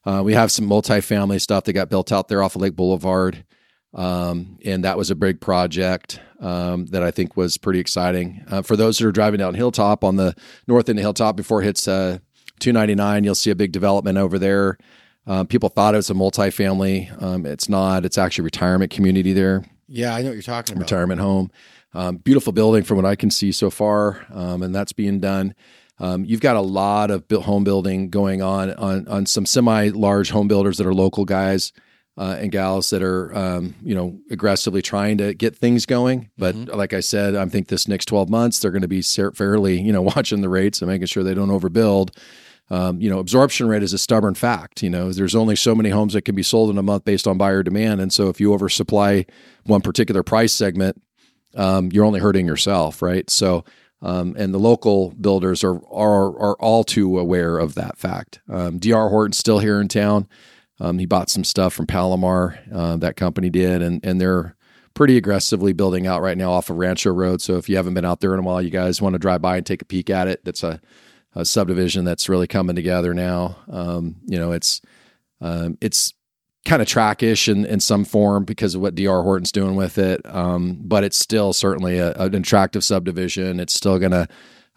Uh, 0.06 0.22
we 0.24 0.34
have 0.34 0.50
some 0.52 0.66
multifamily 0.66 1.40
stuff 1.40 1.64
that 1.64 1.72
got 1.72 1.90
built 1.90 2.12
out 2.12 2.28
there 2.28 2.42
off 2.42 2.56
of 2.56 2.62
Lake 2.62 2.76
Boulevard, 2.76 3.44
um, 3.94 4.58
and 4.64 4.84
that 4.84 4.98
was 4.98 5.10
a 5.10 5.14
big 5.14 5.40
project 5.40 6.20
um, 6.40 6.86
that 6.86 7.02
I 7.02 7.10
think 7.10 7.36
was 7.36 7.56
pretty 7.56 7.80
exciting. 7.80 8.44
Uh, 8.50 8.62
for 8.62 8.76
those 8.76 8.98
that 8.98 9.06
are 9.06 9.12
driving 9.12 9.38
down 9.38 9.54
Hilltop 9.54 10.04
on 10.04 10.16
the 10.16 10.34
north 10.66 10.88
end 10.88 10.98
of 10.98 11.02
Hilltop 11.02 11.36
before 11.36 11.62
it 11.62 11.66
hits 11.66 11.86
uh, 11.88 12.18
299, 12.60 13.24
you'll 13.24 13.34
see 13.34 13.50
a 13.50 13.54
big 13.54 13.72
development 13.72 14.18
over 14.18 14.38
there. 14.38 14.78
Uh, 15.26 15.44
people 15.44 15.68
thought 15.68 15.94
it 15.94 15.98
was 15.98 16.10
a 16.10 16.14
multifamily. 16.14 17.22
Um, 17.22 17.46
it's 17.46 17.68
not. 17.68 18.04
It's 18.04 18.18
actually 18.18 18.42
a 18.42 18.44
retirement 18.44 18.90
community 18.90 19.32
there 19.32 19.64
yeah, 19.88 20.14
I 20.14 20.22
know 20.22 20.28
what 20.28 20.34
you're 20.34 20.42
talking 20.42 20.76
about. 20.76 20.90
retirement 20.90 21.20
home. 21.20 21.50
Um, 21.92 22.16
beautiful 22.16 22.52
building 22.52 22.82
from 22.82 22.96
what 22.96 23.06
I 23.06 23.14
can 23.14 23.30
see 23.30 23.52
so 23.52 23.70
far, 23.70 24.26
um, 24.32 24.62
and 24.62 24.74
that's 24.74 24.92
being 24.92 25.20
done. 25.20 25.54
Um, 26.00 26.24
you've 26.24 26.40
got 26.40 26.56
a 26.56 26.60
lot 26.60 27.10
of 27.10 27.24
home 27.30 27.62
building 27.62 28.10
going 28.10 28.42
on 28.42 28.74
on 28.74 29.06
on 29.06 29.26
some 29.26 29.46
semi 29.46 29.90
large 29.90 30.30
home 30.30 30.48
builders 30.48 30.78
that 30.78 30.86
are 30.86 30.94
local 30.94 31.24
guys 31.24 31.72
uh, 32.16 32.36
and 32.38 32.52
gals 32.52 32.90
that 32.90 33.02
are 33.02 33.34
um, 33.36 33.74
you 33.82 33.94
know 33.94 34.18
aggressively 34.30 34.82
trying 34.82 35.18
to 35.18 35.34
get 35.34 35.56
things 35.56 35.86
going. 35.86 36.30
But 36.38 36.54
like 36.54 36.92
I 36.92 37.00
said, 37.00 37.34
I 37.34 37.44
think 37.46 37.68
this 37.68 37.88
next 37.88 38.06
twelve 38.06 38.28
months 38.28 38.58
they're 38.58 38.70
going 38.70 38.82
to 38.82 38.88
be 38.88 39.02
fairly 39.02 39.80
you 39.80 39.92
know 39.92 40.02
watching 40.16 40.40
the 40.40 40.48
rates 40.48 40.80
and 40.80 40.90
making 40.90 41.06
sure 41.06 41.22
they 41.22 41.34
don't 41.34 41.48
overbuild. 41.48 42.16
Um, 42.70 42.98
you 42.98 43.10
know, 43.10 43.18
absorption 43.18 43.68
rate 43.68 43.82
is 43.82 43.92
a 43.92 43.98
stubborn 43.98 44.34
fact. 44.34 44.82
You 44.82 44.88
know, 44.88 45.12
there's 45.12 45.34
only 45.34 45.54
so 45.54 45.74
many 45.74 45.90
homes 45.90 46.14
that 46.14 46.22
can 46.22 46.34
be 46.34 46.42
sold 46.42 46.70
in 46.70 46.78
a 46.78 46.82
month 46.82 47.04
based 47.04 47.26
on 47.26 47.36
buyer 47.36 47.62
demand, 47.62 48.00
and 48.00 48.12
so 48.12 48.28
if 48.28 48.40
you 48.40 48.54
oversupply 48.54 49.26
one 49.64 49.82
particular 49.82 50.22
price 50.22 50.52
segment, 50.52 51.02
um, 51.56 51.90
you're 51.92 52.06
only 52.06 52.20
hurting 52.20 52.46
yourself, 52.46 53.02
right? 53.02 53.28
So, 53.28 53.64
um, 54.00 54.34
and 54.38 54.54
the 54.54 54.58
local 54.58 55.10
builders 55.10 55.62
are 55.62 55.76
are 55.92 56.38
are 56.38 56.54
all 56.54 56.84
too 56.84 57.18
aware 57.18 57.58
of 57.58 57.74
that 57.74 57.98
fact. 57.98 58.40
Um, 58.48 58.78
DR 58.78 59.08
Horton's 59.08 59.38
still 59.38 59.58
here 59.58 59.80
in 59.80 59.88
town. 59.88 60.26
Um, 60.80 60.98
he 60.98 61.06
bought 61.06 61.30
some 61.30 61.44
stuff 61.44 61.72
from 61.72 61.86
Palomar. 61.86 62.58
Uh, 62.72 62.96
that 62.96 63.16
company 63.16 63.50
did, 63.50 63.82
and 63.82 64.04
and 64.04 64.20
they're 64.20 64.56
pretty 64.94 65.16
aggressively 65.16 65.72
building 65.72 66.06
out 66.06 66.22
right 66.22 66.38
now 66.38 66.52
off 66.52 66.70
of 66.70 66.76
Rancho 66.76 67.10
Road. 67.12 67.42
So 67.42 67.56
if 67.56 67.68
you 67.68 67.76
haven't 67.76 67.94
been 67.94 68.04
out 68.04 68.20
there 68.20 68.32
in 68.32 68.40
a 68.40 68.42
while, 68.42 68.62
you 68.62 68.70
guys 68.70 69.02
want 69.02 69.14
to 69.14 69.18
drive 69.18 69.42
by 69.42 69.56
and 69.56 69.66
take 69.66 69.82
a 69.82 69.86
peek 69.86 70.08
at 70.08 70.28
it. 70.28 70.44
That's 70.44 70.62
a, 70.62 70.80
a 71.34 71.44
subdivision 71.44 72.04
that's 72.04 72.28
really 72.28 72.46
coming 72.46 72.76
together 72.76 73.12
now. 73.12 73.56
Um, 73.68 74.16
you 74.24 74.38
know, 74.38 74.52
it's 74.52 74.80
um, 75.40 75.76
it's 75.80 76.14
kind 76.64 76.80
of 76.80 76.88
trackish 76.88 77.48
in, 77.48 77.66
in 77.66 77.80
some 77.80 78.04
form 78.04 78.44
because 78.44 78.74
of 78.74 78.80
what 78.80 78.94
DR 78.94 79.22
Horton's 79.22 79.52
doing 79.52 79.76
with 79.76 79.98
it. 79.98 80.24
Um, 80.24 80.80
but 80.82 81.04
it's 81.04 81.18
still 81.18 81.52
certainly 81.52 81.98
a, 81.98 82.12
an 82.14 82.34
attractive 82.34 82.82
subdivision. 82.82 83.60
It's 83.60 83.74
still 83.74 83.98
going 83.98 84.12
to 84.12 84.28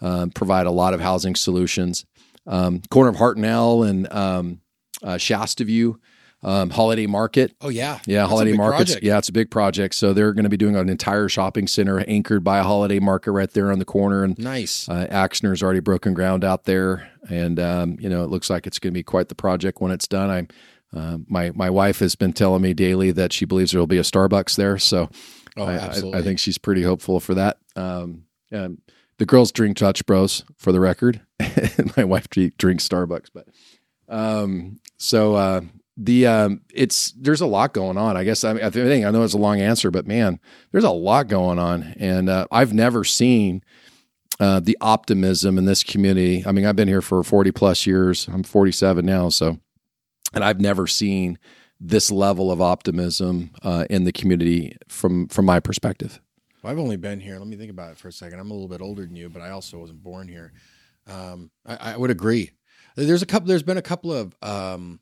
um, 0.01 0.31
provide 0.31 0.65
a 0.65 0.71
lot 0.71 0.93
of 0.93 0.99
housing 0.99 1.35
solutions. 1.35 2.05
Um, 2.45 2.81
corner 2.89 3.09
of 3.09 3.15
Hartnell 3.17 3.87
and 3.87 4.11
um, 4.11 4.61
uh, 5.03 5.17
Shasta 5.17 5.63
View, 5.63 5.99
um, 6.43 6.69
Holiday 6.69 7.07
Market. 7.07 7.55
Oh 7.61 7.69
yeah, 7.69 7.99
Yeah, 8.05 8.19
That's 8.19 8.29
Holiday 8.29 8.53
Markets. 8.53 8.91
project. 8.91 9.03
Yeah, 9.05 9.17
it's 9.17 9.29
a 9.29 9.33
big 9.33 9.49
project. 9.49 9.95
So 9.95 10.13
they're 10.13 10.33
going 10.33 10.43
to 10.43 10.49
be 10.49 10.57
doing 10.57 10.75
an 10.75 10.87
entire 10.89 11.27
shopping 11.29 11.67
center 11.67 11.99
anchored 12.07 12.43
by 12.43 12.59
a 12.59 12.63
Holiday 12.63 12.99
Market 12.99 13.31
right 13.31 13.49
there 13.49 13.71
on 13.71 13.79
the 13.79 13.85
corner. 13.85 14.23
And 14.23 14.37
Nice. 14.37 14.87
uh, 14.87 15.07
Axner's 15.09 15.63
already 15.63 15.79
broken 15.79 16.13
ground 16.13 16.43
out 16.43 16.65
there, 16.65 17.09
and 17.29 17.59
um, 17.59 17.97
you 17.99 18.09
know 18.09 18.23
it 18.23 18.29
looks 18.29 18.49
like 18.49 18.67
it's 18.67 18.79
going 18.79 18.93
to 18.93 18.97
be 18.97 19.03
quite 19.03 19.29
the 19.29 19.35
project 19.35 19.81
when 19.81 19.91
it's 19.91 20.07
done. 20.07 20.29
I'm 20.29 20.47
uh, 20.95 21.17
my 21.27 21.51
my 21.55 21.69
wife 21.69 21.99
has 21.99 22.15
been 22.15 22.33
telling 22.33 22.61
me 22.61 22.73
daily 22.73 23.11
that 23.11 23.33
she 23.33 23.45
believes 23.45 23.71
there 23.71 23.79
will 23.81 23.87
be 23.87 23.97
a 23.97 24.03
Starbucks 24.03 24.55
there, 24.55 24.77
so 24.77 25.09
Oh, 25.59 25.63
I, 25.65 25.87
I. 25.87 26.21
Think 26.21 26.37
she's 26.37 26.59
pretty 26.59 26.83
hopeful 26.83 27.19
for 27.19 27.33
that. 27.33 27.57
Um, 27.75 28.25
um, 28.53 28.77
the 29.17 29.25
girls 29.25 29.51
drink 29.51 29.77
Dutch 29.77 30.05
Bros 30.05 30.43
for 30.55 30.71
the 30.71 30.79
record. 30.79 31.21
my 31.97 32.03
wife 32.03 32.29
drinks 32.29 32.87
Starbucks, 32.87 33.29
but 33.33 33.47
um, 34.09 34.79
so 34.97 35.35
uh, 35.35 35.61
the 35.97 36.27
um, 36.27 36.61
it's 36.73 37.11
there's 37.13 37.41
a 37.41 37.45
lot 37.45 37.73
going 37.73 37.97
on. 37.97 38.15
I 38.15 38.23
guess 38.23 38.43
I, 38.43 38.53
mean, 38.53 38.63
I 38.63 38.69
think 38.69 39.05
I 39.05 39.11
know 39.11 39.23
it's 39.23 39.33
a 39.33 39.39
long 39.39 39.59
answer, 39.59 39.91
but 39.91 40.07
man, 40.07 40.39
there's 40.71 40.83
a 40.83 40.91
lot 40.91 41.27
going 41.27 41.59
on, 41.59 41.95
and 41.99 42.29
uh, 42.29 42.47
I've 42.51 42.73
never 42.73 43.03
seen 43.03 43.63
uh, 44.39 44.59
the 44.59 44.77
optimism 44.79 45.57
in 45.57 45.65
this 45.65 45.83
community. 45.83 46.43
I 46.45 46.51
mean, 46.51 46.65
I've 46.65 46.75
been 46.75 46.87
here 46.87 47.01
for 47.01 47.23
40 47.23 47.51
plus 47.51 47.87
years. 47.87 48.27
I'm 48.27 48.43
47 48.43 49.05
now, 49.05 49.29
so 49.29 49.59
and 50.33 50.43
I've 50.43 50.61
never 50.61 50.87
seen 50.87 51.39
this 51.79 52.11
level 52.11 52.51
of 52.51 52.61
optimism 52.61 53.51
uh, 53.63 53.85
in 53.89 54.03
the 54.03 54.11
community 54.11 54.77
from 54.87 55.27
from 55.27 55.45
my 55.45 55.59
perspective. 55.59 56.21
Well, 56.61 56.71
I've 56.71 56.79
only 56.79 56.97
been 56.97 57.19
here. 57.19 57.37
Let 57.37 57.47
me 57.47 57.55
think 57.55 57.71
about 57.71 57.91
it 57.91 57.97
for 57.97 58.07
a 58.07 58.11
second. 58.11 58.39
I'm 58.39 58.51
a 58.51 58.53
little 58.53 58.69
bit 58.69 58.81
older 58.81 59.03
than 59.03 59.15
you, 59.15 59.29
but 59.29 59.41
I 59.41 59.49
also 59.49 59.79
wasn't 59.79 60.03
born 60.03 60.27
here. 60.27 60.53
Um, 61.07 61.51
I, 61.65 61.93
I 61.93 61.97
would 61.97 62.11
agree. 62.11 62.51
There's 62.97 63.21
a 63.21 63.27
couple. 63.27 63.47
There's 63.47 63.63
been 63.63 63.77
a 63.77 63.81
couple 63.83 64.11
of 64.11 64.35
um, 64.41 64.99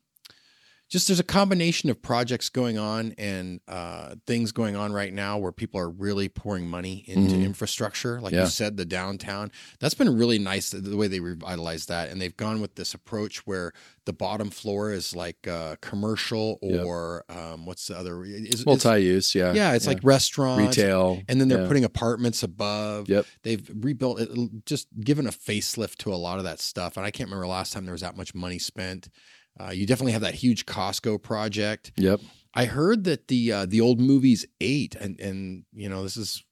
just 0.87 1.07
there's 1.07 1.19
a 1.19 1.23
combination 1.23 1.89
of 1.89 1.99
projects 2.01 2.49
going 2.49 2.77
on 2.77 3.13
and 3.17 3.59
uh, 3.67 4.13
things 4.27 4.51
going 4.51 4.75
on 4.75 4.93
right 4.93 5.11
now 5.11 5.37
where 5.37 5.51
people 5.51 5.79
are 5.79 5.89
really 5.89 6.29
pouring 6.29 6.67
money 6.69 7.03
into 7.07 7.35
Mhm. 7.35 7.43
infrastructure. 7.43 8.21
Like 8.21 8.33
Yeah. 8.33 8.43
you 8.43 8.49
said, 8.49 8.77
the 8.77 8.85
downtown. 8.85 9.51
That's 9.79 9.95
been 9.95 10.15
really 10.15 10.37
nice 10.37 10.69
the, 10.69 10.95
way 10.95 11.07
they 11.07 11.19
revitalized 11.19 11.89
that, 11.89 12.09
and 12.09 12.21
they've 12.21 12.37
gone 12.37 12.61
with 12.61 12.75
this 12.75 12.93
approach 12.93 13.47
where 13.47 13.73
the 14.05 14.13
bottom 14.13 14.51
floor 14.51 14.91
is 14.93 15.15
like 15.15 15.47
uh, 15.47 15.75
commercial 15.81 16.59
Yep. 16.61 16.85
or 16.85 17.25
um, 17.29 17.65
what's 17.65 17.87
the 17.87 17.97
other? 17.97 18.23
Is, 18.23 18.63
Multi-use, 18.65 19.33
yeah, 19.33 19.53
yeah, 19.53 19.73
it's 19.73 19.87
like 19.87 19.99
restaurant, 20.03 20.61
retail, 20.61 21.21
and 21.27 21.41
then 21.41 21.47
they're 21.47 21.61
yeah. 21.63 21.67
putting 21.67 21.83
apartments 21.83 22.43
above. 22.43 23.09
Yep. 23.09 23.25
They've 23.41 23.71
rebuilt 23.73 24.19
it, 24.21 24.29
just 24.65 24.87
given 25.01 25.25
a 25.25 25.31
facelift 25.31 25.95
to 25.97 26.13
a 26.13 26.15
lot 26.15 26.37
of 26.37 26.43
that 26.43 26.59
stuff. 26.59 26.95
And 26.95 27.05
I 27.05 27.09
can't 27.09 27.27
remember 27.29 27.47
last 27.47 27.73
time 27.73 27.85
there 27.85 27.91
was 27.93 28.01
that 28.01 28.15
much 28.15 28.35
money 28.35 28.59
spent. 28.59 29.09
Uh, 29.59 29.71
you 29.71 29.85
definitely 29.85 30.11
have 30.11 30.21
that 30.21 30.35
huge 30.35 30.65
Costco 30.65 31.21
project. 31.21 31.91
Yep. 31.97 32.19
I 32.53 32.65
heard 32.65 33.03
that 33.05 33.27
the 33.27 33.51
uh, 33.51 33.65
the 33.65 33.81
old 33.81 33.99
movies 33.99 34.45
eight, 34.61 34.95
and 34.95 35.19
and 35.19 35.63
you 35.73 35.89
know 35.89 36.03
this 36.03 36.17
is 36.17 36.43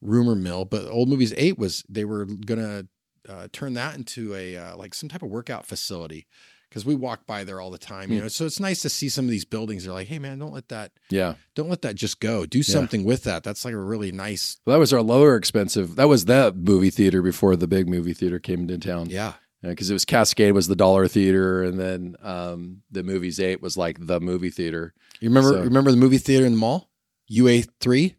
rumor 0.00 0.34
mill, 0.34 0.64
but 0.64 0.86
old 0.86 1.08
movies 1.08 1.32
eight 1.36 1.58
was 1.58 1.84
they 1.88 2.04
were 2.04 2.24
gonna 2.26 2.86
uh, 3.28 3.48
turn 3.52 3.74
that 3.74 3.96
into 3.96 4.34
a 4.34 4.56
uh, 4.56 4.76
like 4.76 4.94
some 4.94 5.08
type 5.08 5.22
of 5.22 5.30
workout 5.30 5.66
facility 5.66 6.26
because 6.68 6.84
we 6.84 6.94
walk 6.94 7.26
by 7.26 7.42
there 7.44 7.60
all 7.60 7.70
the 7.70 7.78
time. 7.78 8.10
You 8.10 8.18
Hmm. 8.18 8.24
know, 8.24 8.28
so 8.28 8.44
it's 8.44 8.60
nice 8.60 8.82
to 8.82 8.88
see 8.88 9.08
some 9.08 9.24
of 9.24 9.30
these 9.30 9.44
buildings. 9.44 9.84
They're 9.84 9.92
like, 9.94 10.08
hey 10.08 10.18
man, 10.18 10.38
don't 10.38 10.52
let 10.52 10.68
that 10.68 10.92
Yeah. 11.10 11.34
don't 11.54 11.68
let 11.70 11.82
that 11.82 11.94
just 11.94 12.20
go. 12.20 12.44
Do 12.46 12.62
something 12.62 13.04
with 13.04 13.24
that. 13.24 13.42
That's 13.42 13.64
like 13.64 13.74
a 13.74 13.78
really 13.78 14.12
nice. 14.12 14.58
Well, 14.66 14.74
that 14.74 14.80
was 14.80 14.92
our 14.92 15.02
lower 15.02 15.36
expensive. 15.36 15.96
That 15.96 16.08
was 16.08 16.26
that 16.26 16.56
movie 16.56 16.90
theater 16.90 17.22
before 17.22 17.56
the 17.56 17.66
big 17.68 17.88
movie 17.88 18.12
theater 18.14 18.38
came 18.38 18.60
into 18.60 18.78
town. 18.78 19.08
Yeah, 19.10 19.34
because 19.70 19.90
it 19.90 19.92
was 19.94 20.04
Cascade 20.04 20.52
was 20.52 20.68
the 20.68 20.76
dollar 20.76 21.08
theater, 21.08 21.62
and 21.62 21.78
then 21.78 22.16
um, 22.22 22.82
the 22.90 23.02
Movies 23.02 23.40
Eight 23.40 23.60
was 23.62 23.76
like 23.76 24.04
the 24.06 24.20
movie 24.20 24.50
theater. 24.50 24.94
you 25.20 25.28
remember 25.28 25.50
So- 25.50 25.62
remember 25.62 25.90
the 25.90 25.96
movie 25.96 26.18
theater 26.18 26.46
in 26.46 26.52
the 26.52 26.58
mall, 26.58 26.90
UA 27.28 27.62
three. 27.80 28.16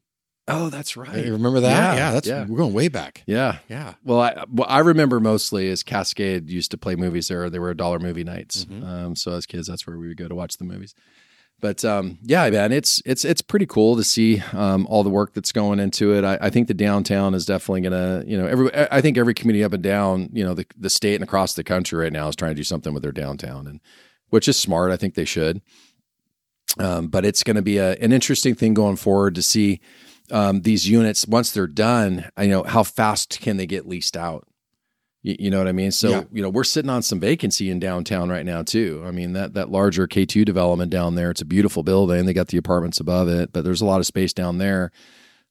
Oh, 0.49 0.69
that's 0.69 0.95
right. 0.95 1.25
You 1.25 1.33
remember 1.33 1.59
that? 1.59 1.69
Yeah, 1.69 1.95
Yeah, 1.95 2.11
that's 2.13 2.27
yeah. 2.27 2.45
we're 2.47 2.57
going 2.57 2.71
way 2.73 2.87
back. 2.87 3.21
Yeah. 3.27 3.57
Yeah, 3.67 3.95
Well, 4.05 4.21
I, 4.21 4.45
what 4.47 4.69
I 4.71 4.79
remember 4.79 5.19
mostly 5.19 5.67
is 5.67 5.83
Cascade 5.83 6.49
used 6.49 6.71
to 6.71 6.77
play 6.77 6.95
movies 6.95 7.27
there. 7.27 7.49
They 7.49 7.59
were 7.59 7.73
dollar 7.73 7.99
movie 7.99 8.23
nights. 8.23 8.63
Mhm. 8.63 8.83
Um, 8.87 9.15
so 9.17 9.33
as 9.33 9.45
kids, 9.45 9.67
that's 9.67 9.85
where 9.85 9.97
we 9.97 10.07
would 10.07 10.15
go 10.15 10.29
to 10.29 10.35
watch 10.35 10.55
the 10.55 10.63
movies. 10.63 10.95
But 11.59 11.83
um, 11.83 12.19
yeah, 12.21 12.47
man, 12.51 12.71
it's 12.71 13.01
it's 13.03 13.25
it's 13.25 13.41
pretty 13.41 13.65
cool 13.65 13.95
to 13.95 14.03
see 14.03 14.43
um, 14.53 14.85
all 14.89 15.03
the 15.03 15.09
work 15.09 15.33
that's 15.33 15.51
going 15.51 15.79
into 15.79 16.13
it. 16.13 16.23
I, 16.23 16.37
I 16.39 16.49
think 16.51 16.67
the 16.67 16.75
downtown 16.75 17.33
is 17.33 17.47
definitely 17.47 17.81
gonna, 17.81 18.23
you 18.27 18.37
know, 18.37 18.45
every 18.45 18.69
I 18.91 19.01
think 19.01 19.17
every 19.17 19.33
community 19.33 19.63
up 19.63 19.73
and 19.73 19.81
down, 19.81 20.29
you 20.33 20.43
know, 20.43 20.53
the 20.53 20.67
the 20.77 20.89
state 20.89 21.15
and 21.15 21.23
across 21.23 21.55
the 21.55 21.63
country 21.63 21.97
right 21.97 22.13
now 22.13 22.27
is 22.27 22.35
trying 22.35 22.51
to 22.51 22.55
do 22.55 22.63
something 22.63 22.93
with 22.93 23.01
their 23.01 23.11
downtown, 23.11 23.65
and 23.65 23.81
which 24.29 24.47
is 24.47 24.57
smart. 24.57 24.91
I 24.91 24.97
think 24.97 25.15
they 25.15 25.25
should. 25.25 25.61
Um, 26.79 27.07
but 27.07 27.25
it's 27.25 27.41
going 27.41 27.55
to 27.55 27.63
be 27.63 27.77
a, 27.77 27.93
an 27.93 28.13
interesting 28.13 28.53
thing 28.53 28.75
going 28.75 28.97
forward 28.97 29.33
to 29.35 29.41
see 29.41 29.79
um, 30.31 30.61
these 30.61 30.87
units 30.87 31.27
once 31.27 31.51
they're 31.51 31.65
done. 31.65 32.29
You 32.39 32.49
know, 32.49 32.63
how 32.63 32.83
fast 32.83 33.39
can 33.41 33.57
they 33.57 33.65
get 33.65 33.87
leased 33.87 34.15
out? 34.15 34.47
You, 35.27 35.35
you 35.39 35.49
know 35.51 35.57
what 35.57 35.67
I 35.67 35.73
mean? 35.73 35.91
So 35.91 36.09
Yeah. 36.09 36.23
you 36.31 36.41
know, 36.41 36.49
we're 36.49 36.63
sitting 36.63 36.89
on 36.89 37.01
some 37.01 37.19
vacancy 37.19 37.69
in 37.69 37.79
downtown 37.79 38.29
right 38.29 38.45
now 38.45 38.63
too. 38.63 39.03
I 39.05 39.11
mean 39.11 39.33
that 39.33 39.53
that 39.55 39.69
larger 39.69 40.07
K 40.07 40.25
two 40.25 40.45
development 40.45 40.89
down 40.91 41.15
there. 41.15 41.29
It's 41.31 41.41
a 41.41 41.45
beautiful 41.45 41.83
building. 41.83 42.25
They 42.25 42.33
got 42.33 42.47
the 42.47 42.57
apartments 42.57 42.99
above 42.99 43.27
it, 43.27 43.51
but 43.51 43.63
there's 43.63 43.81
a 43.81 43.85
lot 43.85 43.99
of 43.99 44.05
space 44.05 44.31
down 44.33 44.57
there. 44.57 44.91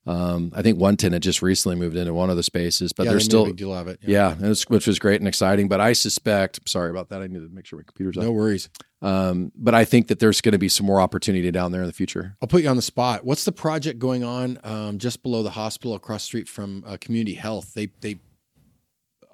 Um, 0.06 0.52
I 0.54 0.62
think 0.62 0.78
one 0.78 0.96
tenant 0.96 1.24
just 1.24 1.42
recently 1.42 1.76
moved 1.76 1.96
into 1.96 2.14
one 2.14 2.30
of 2.30 2.36
the 2.36 2.44
spaces, 2.44 2.92
but 2.92 3.06
yeah, 3.06 3.10
there's 3.10 3.28
they 3.28 3.36
made 3.38 3.40
a 3.40 3.42
still 3.42 3.46
big 3.46 3.56
deal 3.56 3.74
of 3.74 3.88
it. 3.88 3.98
yeah, 4.06 4.32
and 4.32 4.46
it's, 4.46 4.68
which 4.68 4.86
was 4.86 5.00
great 5.00 5.20
and 5.20 5.26
exciting. 5.26 5.66
But 5.66 5.80
I 5.80 5.94
suspect, 5.94 6.68
sorry 6.68 6.90
about 6.90 7.08
that. 7.08 7.22
I 7.22 7.26
need 7.26 7.40
to 7.40 7.48
make 7.48 7.66
sure 7.66 7.76
my 7.80 7.82
computer's 7.82 8.16
up. 8.16 8.22
no 8.22 8.30
worries. 8.30 8.68
Um, 9.02 9.50
but 9.56 9.74
I 9.74 9.84
think 9.84 10.06
that 10.08 10.20
there's 10.20 10.40
going 10.40 10.52
to 10.52 10.58
be 10.58 10.68
some 10.68 10.86
more 10.86 11.00
opportunity 11.00 11.50
down 11.50 11.72
there 11.72 11.80
in 11.82 11.88
the 11.88 11.92
future. 11.92 12.36
I'll 12.40 12.46
put 12.48 12.62
you 12.62 12.68
on 12.68 12.76
the 12.76 12.82
spot. 12.82 13.24
What's 13.24 13.44
the 13.44 13.52
project 13.52 13.98
going 13.98 14.22
on 14.22 14.58
um, 14.62 14.98
just 14.98 15.24
below 15.24 15.42
the 15.42 15.50
hospital 15.50 15.94
across 15.96 16.22
the 16.22 16.26
street 16.26 16.48
from 16.48 16.84
uh, 16.86 16.96
Community 17.00 17.34
Health? 17.34 17.74
They 17.74 17.88
they 18.00 18.20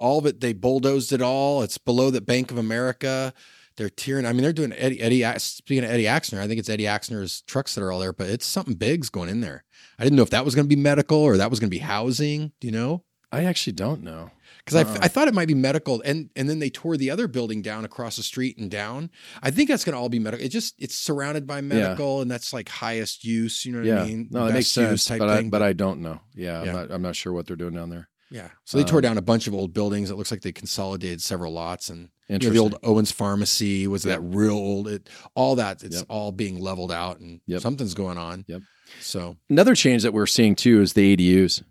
all 0.02 0.18
of 0.18 0.26
it. 0.26 0.40
They 0.40 0.52
bulldozed 0.52 1.12
it 1.12 1.22
all. 1.22 1.62
It's 1.62 1.78
below 1.78 2.10
the 2.10 2.20
Bank 2.20 2.50
of 2.50 2.58
America. 2.58 3.32
They're 3.76 3.88
tearing. 3.88 4.26
I 4.26 4.32
mean, 4.32 4.42
they're 4.42 4.52
doing 4.52 4.72
Eddie. 4.74 5.00
Eddie 5.00 5.38
speaking 5.38 5.84
of 5.84 5.90
Eddie 5.90 6.04
Axner, 6.04 6.38
I 6.40 6.46
think 6.46 6.58
it's 6.58 6.68
Eddie 6.68 6.84
Axner's 6.84 7.40
trucks 7.42 7.74
that 7.74 7.82
are 7.82 7.90
all 7.90 8.00
there. 8.00 8.12
But 8.12 8.28
it's 8.28 8.44
something 8.44 8.74
big's 8.74 9.08
going 9.08 9.30
in 9.30 9.40
there. 9.40 9.64
I 9.98 10.04
didn't 10.04 10.16
know 10.16 10.22
if 10.22 10.30
that 10.30 10.44
was 10.44 10.54
going 10.54 10.66
to 10.66 10.76
be 10.76 10.80
medical 10.80 11.18
or 11.18 11.36
that 11.38 11.48
was 11.48 11.58
going 11.60 11.70
to 11.70 11.74
be 11.74 11.78
housing. 11.78 12.52
Do 12.60 12.66
you 12.66 12.72
know? 12.72 13.04
I 13.30 13.44
actually 13.44 13.72
don't 13.72 14.02
know. 14.02 14.30
Because 14.58 14.76
I, 14.76 14.88
Oh. 14.88 14.98
I 15.00 15.08
thought 15.08 15.26
it 15.26 15.32
might 15.34 15.48
be 15.48 15.54
medical, 15.54 16.02
and 16.04 16.28
and 16.36 16.48
then 16.50 16.58
they 16.58 16.68
tore 16.68 16.98
the 16.98 17.10
other 17.10 17.26
building 17.26 17.62
down 17.62 17.84
across 17.86 18.16
the 18.16 18.22
street 18.22 18.58
and 18.58 18.70
down. 18.70 19.10
I 19.42 19.50
think 19.50 19.68
that's 19.70 19.84
going 19.84 19.94
to 19.94 19.98
all 19.98 20.10
be 20.10 20.18
medical. 20.18 20.44
It 20.44 20.50
just 20.50 20.74
it's 20.78 20.94
surrounded 20.94 21.46
by 21.46 21.62
medical, 21.62 22.20
and 22.20 22.30
that's 22.30 22.52
like 22.52 22.68
highest 22.68 23.24
use. 23.24 23.64
You 23.64 23.72
know 23.72 23.78
what 23.78 23.86
yeah, 23.86 24.02
I 24.02 24.06
mean? 24.06 24.28
no, 24.30 24.44
that 24.46 24.52
makes 24.52 24.74
Best 24.74 24.74
sense. 24.74 25.04
type 25.06 25.18
But 25.20 25.30
I, 25.30 25.42
but 25.48 25.62
I 25.62 25.72
don't 25.72 26.02
know. 26.02 26.20
Yeah, 26.34 26.62
Yeah. 26.62 26.70
I'm 26.70 26.76
not. 26.76 26.90
I'm 26.92 27.02
not 27.02 27.16
sure 27.16 27.32
what 27.32 27.46
they're 27.46 27.56
doing 27.56 27.74
down 27.74 27.88
there. 27.88 28.08
Yeah. 28.33 28.49
So 28.64 28.79
they 28.79 28.85
tore 28.85 28.99
Um, 28.99 29.03
down 29.03 29.18
a 29.18 29.23
bunch 29.23 29.47
of 29.47 29.55
old 29.55 29.73
buildings. 29.75 30.11
It 30.11 30.16
looks 30.16 30.31
like 30.31 30.40
they 30.42 30.53
consolidated 30.53 31.21
several 31.23 31.53
lots 31.53 31.90
and 31.90 32.09
you 32.29 32.38
know, 32.38 32.49
the 32.51 32.59
old 32.59 32.77
Owens 32.83 33.12
Pharmacy 33.12 33.87
was 33.87 34.05
Yep. 34.07 34.16
that 34.16 34.21
real 34.23 34.55
old 34.55 34.88
it 34.88 35.09
all 35.35 35.55
that 35.57 35.83
it's 35.85 35.97
Yep. 35.97 36.07
all 36.09 36.33
being 36.33 36.59
leveled 36.61 36.90
out 36.90 37.21
and 37.21 37.40
Yep. 37.47 37.61
something's 37.61 37.95
going 37.95 38.16
on. 38.18 38.45
Yep. 38.49 38.62
So 39.01 39.37
Another 39.51 39.75
change 39.75 40.03
that 40.03 40.12
we're 40.14 40.27
seeing 40.27 40.55
too 40.55 40.81
is 40.81 40.95
the 40.95 41.12
ADUs. 41.14 41.62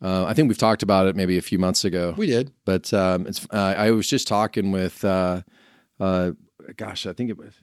Uh, 0.00 0.24
I 0.24 0.34
think 0.34 0.48
we've 0.48 0.58
talked 0.58 0.82
about 0.82 1.06
it 1.06 1.14
maybe 1.16 1.36
a 1.38 1.42
few 1.42 1.58
months 1.58 1.84
ago. 1.84 2.14
we 2.16 2.26
did. 2.26 2.52
but 2.64 2.92
um, 2.94 3.26
it's. 3.26 3.46
Uh, 3.52 3.74
I 3.76 3.90
was 3.92 4.08
just 4.08 4.26
talking 4.28 4.72
with, 4.72 5.04
uh, 5.04 5.42
uh, 6.00 6.32
gosh, 6.76 7.06
I 7.06 7.12
think 7.12 7.30
it 7.30 7.38
was, 7.38 7.54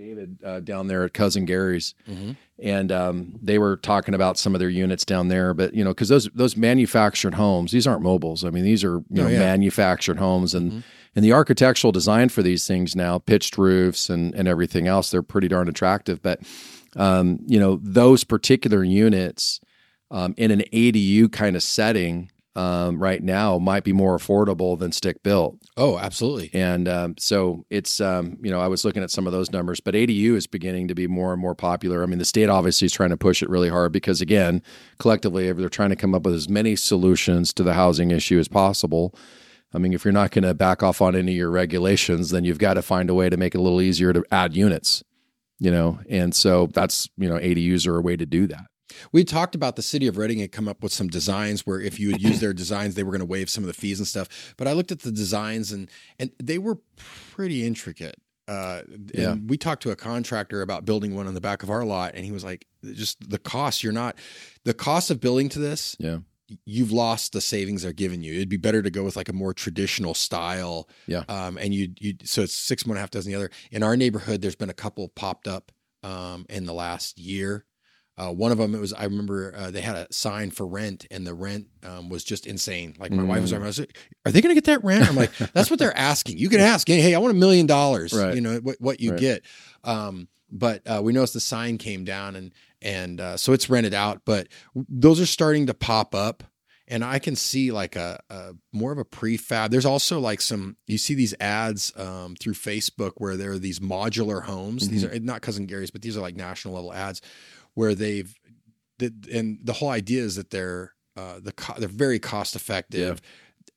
David 0.00 0.38
uh, 0.42 0.60
down 0.60 0.86
there 0.86 1.04
at 1.04 1.12
cousin 1.12 1.44
Gary's, 1.44 1.94
Mhm. 2.08 2.34
and 2.58 2.90
um, 2.90 3.38
they 3.42 3.58
were 3.58 3.76
talking 3.76 4.14
about 4.14 4.38
some 4.38 4.54
of 4.54 4.58
their 4.58 4.70
units 4.70 5.04
down 5.04 5.28
there. 5.28 5.52
But 5.52 5.74
you 5.74 5.84
know, 5.84 5.90
because 5.90 6.08
those 6.08 6.26
those 6.34 6.56
manufactured 6.56 7.34
homes, 7.34 7.70
these 7.72 7.86
aren't 7.86 8.00
mobiles. 8.02 8.42
I 8.42 8.48
mean, 8.48 8.64
these 8.64 8.82
are 8.82 9.02
you 9.10 9.20
Oh, 9.20 9.22
know 9.24 9.28
yeah. 9.28 9.38
manufactured 9.40 10.16
homes, 10.18 10.54
and 10.54 10.72
Mhm. 10.72 10.82
and 11.16 11.22
the 11.24 11.34
architectural 11.34 11.92
design 11.92 12.30
for 12.30 12.42
these 12.42 12.66
things 12.66 12.96
now, 12.96 13.18
pitched 13.18 13.58
roofs 13.58 14.08
and 14.08 14.34
and 14.34 14.48
everything 14.48 14.86
else, 14.86 15.10
they're 15.10 15.22
pretty 15.22 15.48
darn 15.48 15.68
attractive. 15.68 16.22
But 16.22 16.40
um, 16.96 17.40
you 17.46 17.60
know, 17.60 17.78
those 17.82 18.24
particular 18.24 18.82
units 18.82 19.60
um, 20.10 20.32
in 20.38 20.50
an 20.50 20.62
ADU 20.72 21.28
kind 21.30 21.54
of 21.56 21.62
setting 21.62 22.30
um, 22.60 23.02
right 23.02 23.22
now 23.22 23.58
might 23.58 23.84
be 23.84 23.92
more 23.92 24.18
affordable 24.18 24.78
than 24.78 24.92
stick 24.92 25.22
built. 25.22 25.56
Oh, 25.78 25.98
absolutely. 25.98 26.50
And 26.52 26.88
um, 26.88 27.14
so 27.18 27.64
it's, 27.70 28.00
um, 28.00 28.36
you 28.42 28.50
know, 28.50 28.60
I 28.60 28.68
was 28.68 28.84
looking 28.84 29.02
at 29.02 29.10
some 29.10 29.26
of 29.26 29.32
those 29.32 29.50
numbers, 29.50 29.80
but 29.80 29.94
ADU 29.94 30.34
is 30.34 30.46
beginning 30.46 30.88
to 30.88 30.94
be 30.94 31.06
more 31.06 31.32
and 31.32 31.40
more 31.40 31.54
popular. 31.54 32.02
I 32.02 32.06
mean, 32.06 32.18
the 32.18 32.24
state 32.26 32.50
obviously 32.50 32.86
is 32.86 32.92
trying 32.92 33.10
to 33.10 33.16
push 33.16 33.42
it 33.42 33.48
really 33.48 33.70
hard 33.70 33.92
because, 33.92 34.20
again, 34.20 34.62
collectively, 34.98 35.50
they're 35.52 35.70
trying 35.70 35.88
to 35.88 35.96
come 35.96 36.14
up 36.14 36.24
with 36.24 36.34
as 36.34 36.50
many 36.50 36.76
solutions 36.76 37.54
to 37.54 37.62
the 37.62 37.74
housing 37.74 38.10
issue 38.10 38.38
as 38.38 38.48
possible. 38.48 39.14
I 39.72 39.78
mean, 39.78 39.94
if 39.94 40.04
you're 40.04 40.12
not 40.12 40.30
going 40.30 40.44
to 40.44 40.52
back 40.52 40.82
off 40.82 41.00
on 41.00 41.16
any 41.16 41.32
of 41.32 41.38
your 41.38 41.50
regulations, 41.50 42.30
then 42.30 42.44
you've 42.44 42.58
got 42.58 42.74
to 42.74 42.82
find 42.82 43.08
a 43.08 43.14
way 43.14 43.30
to 43.30 43.38
make 43.38 43.54
it 43.54 43.58
a 43.58 43.62
little 43.62 43.80
easier 43.80 44.12
to 44.12 44.22
add 44.30 44.54
units, 44.54 45.02
you 45.58 45.70
know? 45.70 46.00
And 46.10 46.34
so 46.34 46.66
that's, 46.66 47.08
you 47.16 47.28
know, 47.28 47.36
ADUs 47.36 47.86
are 47.86 47.96
a 47.96 48.02
way 48.02 48.16
to 48.16 48.26
do 48.26 48.46
that. 48.48 48.66
We 49.12 49.24
talked 49.24 49.54
about 49.54 49.76
the 49.76 49.82
city 49.82 50.06
of 50.06 50.16
Redding 50.18 50.38
had 50.40 50.52
come 50.52 50.68
up 50.68 50.82
with 50.82 50.92
some 50.92 51.08
designs 51.08 51.66
where 51.66 51.80
if 51.80 51.98
you 52.00 52.10
would 52.12 52.22
use 52.22 52.40
their 52.40 52.52
designs, 52.52 52.94
they 52.94 53.02
were 53.02 53.10
going 53.12 53.20
to 53.20 53.26
waive 53.26 53.48
some 53.50 53.64
of 53.64 53.68
the 53.68 53.74
fees 53.74 53.98
and 53.98 54.06
stuff. 54.06 54.54
But 54.56 54.68
I 54.68 54.72
looked 54.72 54.92
at 54.92 55.00
the 55.00 55.12
designs 55.12 55.72
and 55.72 55.88
and 56.18 56.30
they 56.42 56.58
were 56.58 56.78
pretty 57.32 57.66
intricate. 57.66 58.16
Uh, 58.48 58.82
and 58.88 59.10
Yeah. 59.14 59.34
we 59.46 59.56
talked 59.56 59.82
to 59.84 59.90
a 59.92 59.96
contractor 59.96 60.60
about 60.62 60.84
building 60.84 61.14
one 61.14 61.28
on 61.28 61.34
the 61.34 61.40
back 61.40 61.62
of 61.62 61.70
our 61.70 61.84
lot, 61.84 62.14
and 62.16 62.24
he 62.24 62.32
was 62.32 62.42
like, 62.42 62.66
"Just 62.94 63.30
the 63.30 63.38
cost. 63.38 63.84
You're 63.84 63.92
not 63.92 64.16
the 64.64 64.74
cost 64.74 65.10
of 65.10 65.20
building 65.20 65.48
to 65.50 65.58
this. 65.60 65.94
Yeah. 66.00 66.18
You've 66.64 66.90
lost 66.90 67.32
the 67.32 67.40
savings 67.40 67.82
they're 67.82 67.92
giving 67.92 68.24
you. 68.24 68.34
It'd 68.34 68.48
be 68.48 68.56
better 68.56 68.82
to 68.82 68.90
go 68.90 69.04
with 69.04 69.14
like 69.14 69.28
a 69.28 69.32
more 69.32 69.54
traditional 69.54 70.14
style. 70.14 70.88
Yeah. 71.06 71.22
Um, 71.28 71.58
and 71.58 71.72
you 71.72 71.90
you 72.00 72.14
so 72.24 72.42
it's 72.42 72.56
six 72.56 72.84
one 72.84 72.92
and 72.92 72.98
a 72.98 73.00
half 73.02 73.10
dozen 73.12 73.30
the 73.30 73.36
other. 73.36 73.50
In 73.70 73.84
our 73.84 73.96
neighborhood, 73.96 74.40
there's 74.42 74.56
been 74.56 74.70
a 74.70 74.74
couple 74.74 75.06
popped 75.10 75.46
up 75.46 75.70
um 76.02 76.44
in 76.48 76.64
the 76.66 76.74
last 76.74 77.18
year. 77.18 77.66
Uh, 78.20 78.30
one 78.32 78.52
of 78.52 78.58
them, 78.58 78.74
it 78.74 78.80
was 78.80 78.92
I 78.92 79.04
remember 79.04 79.54
uh, 79.56 79.70
they 79.70 79.80
had 79.80 79.96
a 79.96 80.06
sign 80.12 80.50
for 80.50 80.66
rent, 80.66 81.06
and 81.10 81.26
the 81.26 81.32
rent 81.32 81.68
um, 81.84 82.10
was 82.10 82.22
just 82.22 82.46
insane. 82.46 82.94
Like 82.98 83.12
my 83.12 83.22
wife 83.22 83.40
was, 83.40 83.52
Mm. 83.52 83.62
I 83.62 83.66
was 83.66 83.78
like, 83.78 83.96
"Are 84.26 84.32
they 84.32 84.42
going 84.42 84.50
to 84.54 84.60
get 84.60 84.66
that 84.66 84.84
rent?" 84.84 85.08
I'm 85.08 85.16
like, 85.16 85.32
"That's 85.54 85.70
what 85.70 85.78
they're 85.78 85.96
asking. 85.96 86.36
You 86.36 86.50
can 86.50 86.60
ask, 86.60 86.86
hey, 86.86 87.14
I 87.14 87.18
want 87.18 87.30
a 87.34 87.38
million 87.38 87.66
dollars. 87.66 88.12
You 88.12 88.42
know 88.42 88.58
what, 88.58 88.76
what 88.78 89.00
you 89.00 89.12
Right. 89.12 89.20
get." 89.20 89.42
Um, 89.84 90.28
but 90.52 90.82
uh, 90.86 91.00
we 91.02 91.12
noticed 91.14 91.32
the 91.34 91.40
sign 91.40 91.78
came 91.78 92.04
down, 92.04 92.36
and 92.36 92.52
and 92.82 93.20
uh, 93.20 93.36
so 93.38 93.52
it's 93.54 93.70
rented 93.70 93.94
out. 93.94 94.22
But 94.26 94.48
those 94.74 95.18
are 95.20 95.26
starting 95.26 95.66
to 95.68 95.74
pop 95.74 96.14
up, 96.14 96.42
and 96.88 97.02
I 97.04 97.20
can 97.20 97.36
see 97.36 97.72
like 97.72 97.96
a, 97.96 98.20
a 98.28 98.52
more 98.72 98.92
of 98.92 98.98
a 98.98 99.04
prefab. 99.04 99.70
There's 99.70 99.86
also 99.86 100.20
like 100.20 100.40
some 100.42 100.76
you 100.86 100.98
see 100.98 101.14
these 101.14 101.34
ads 101.40 101.90
um, 101.96 102.36
through 102.36 102.54
Facebook 102.54 103.12
where 103.16 103.36
there 103.38 103.52
are 103.52 103.58
these 103.58 103.78
modular 103.80 104.42
homes. 104.42 104.88
These 104.88 105.04
are 105.04 105.18
not 105.20 105.40
cousin 105.40 105.64
Gary's, 105.66 105.90
but 105.90 106.02
these 106.02 106.16
are 106.18 106.20
like 106.20 106.36
national 106.36 106.74
level 106.74 106.92
ads 106.92 107.22
where 107.74 107.94
they've 107.94 108.34
and 109.32 109.58
the 109.64 109.72
whole 109.74 109.88
idea 109.88 110.22
is 110.22 110.36
that 110.36 110.50
they're 110.50 110.92
uh, 111.16 111.40
the 111.40 111.52
co- 111.52 111.78
they're 111.78 111.88
very 111.88 112.18
cost 112.18 112.54
effective. 112.54 113.20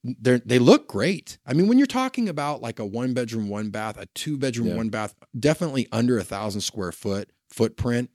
They 0.03 0.39
they 0.45 0.59
look 0.59 0.87
great. 0.89 1.37
I 1.45 1.53
mean, 1.53 1.67
when 1.67 1.77
you're 1.77 1.87
talking 1.87 2.27
about 2.27 2.61
like 2.61 2.77
a 2.79 2.85
one 2.85 3.13
bedroom, 3.13 3.47
one 3.47 3.69
bath, 3.69 3.97
a 3.97 4.05
two 4.07 4.37
bedroom, 4.37 4.67
Yeah. 4.67 4.75
one 4.75 4.89
bath, 4.89 5.15
definitely 5.39 5.87
under 5.93 6.17
a 6.17 6.23
thousand 6.23 6.61
square 6.61 6.91
foot 6.91 7.29
footprint. 7.49 8.09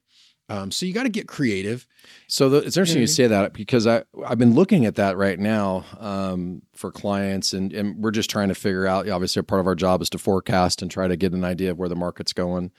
Um, 0.51 0.71
so 0.71 0.87
you 0.87 0.95
got 0.95 1.03
to 1.03 1.09
get 1.11 1.29
creative. 1.29 1.87
So 2.27 2.49
the, 2.49 2.59
it's 2.59 2.77
interesting 2.77 2.99
Yeah. 2.99 3.03
you 3.03 3.07
say 3.07 3.27
that 3.27 3.53
because 3.55 3.87
I 3.87 4.03
I've 4.27 4.39
been 4.39 4.55
looking 4.55 4.85
at 4.87 4.95
that 4.97 5.17
right 5.17 5.39
now 5.39 5.85
um, 5.99 6.63
for 6.75 6.91
clients, 6.93 7.55
and 7.55 7.73
and 7.73 7.97
we're 8.03 8.11
just 8.11 8.29
trying 8.31 8.49
to 8.49 8.55
figure 8.55 8.87
out. 8.87 9.09
Obviously, 9.09 9.41
part 9.43 9.61
of 9.61 9.67
our 9.67 9.75
job 9.75 10.03
is 10.03 10.11
to 10.11 10.19
forecast 10.19 10.83
and 10.83 10.91
try 10.91 11.09
to 11.09 11.17
get 11.17 11.33
an 11.33 11.45
idea 11.45 11.71
of 11.71 11.79
where 11.79 11.89
the 11.89 11.97
market's 11.97 12.33
going. 12.35 12.71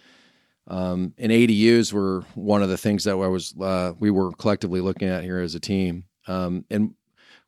Um, 0.69 1.13
and 1.17 1.31
ADUs 1.31 1.91
were 1.91 2.23
one 2.35 2.61
of 2.63 2.69
the 2.69 2.77
things 2.77 3.03
that 3.05 3.11
I 3.13 3.27
was 3.27 3.53
uh, 3.59 3.93
we 3.99 4.11
were 4.11 4.31
collectively 4.33 4.81
looking 4.81 5.07
at 5.07 5.23
here 5.23 5.39
as 5.39 5.55
a 5.55 5.59
team, 5.59 6.03
um, 6.27 6.63
and 6.69 6.93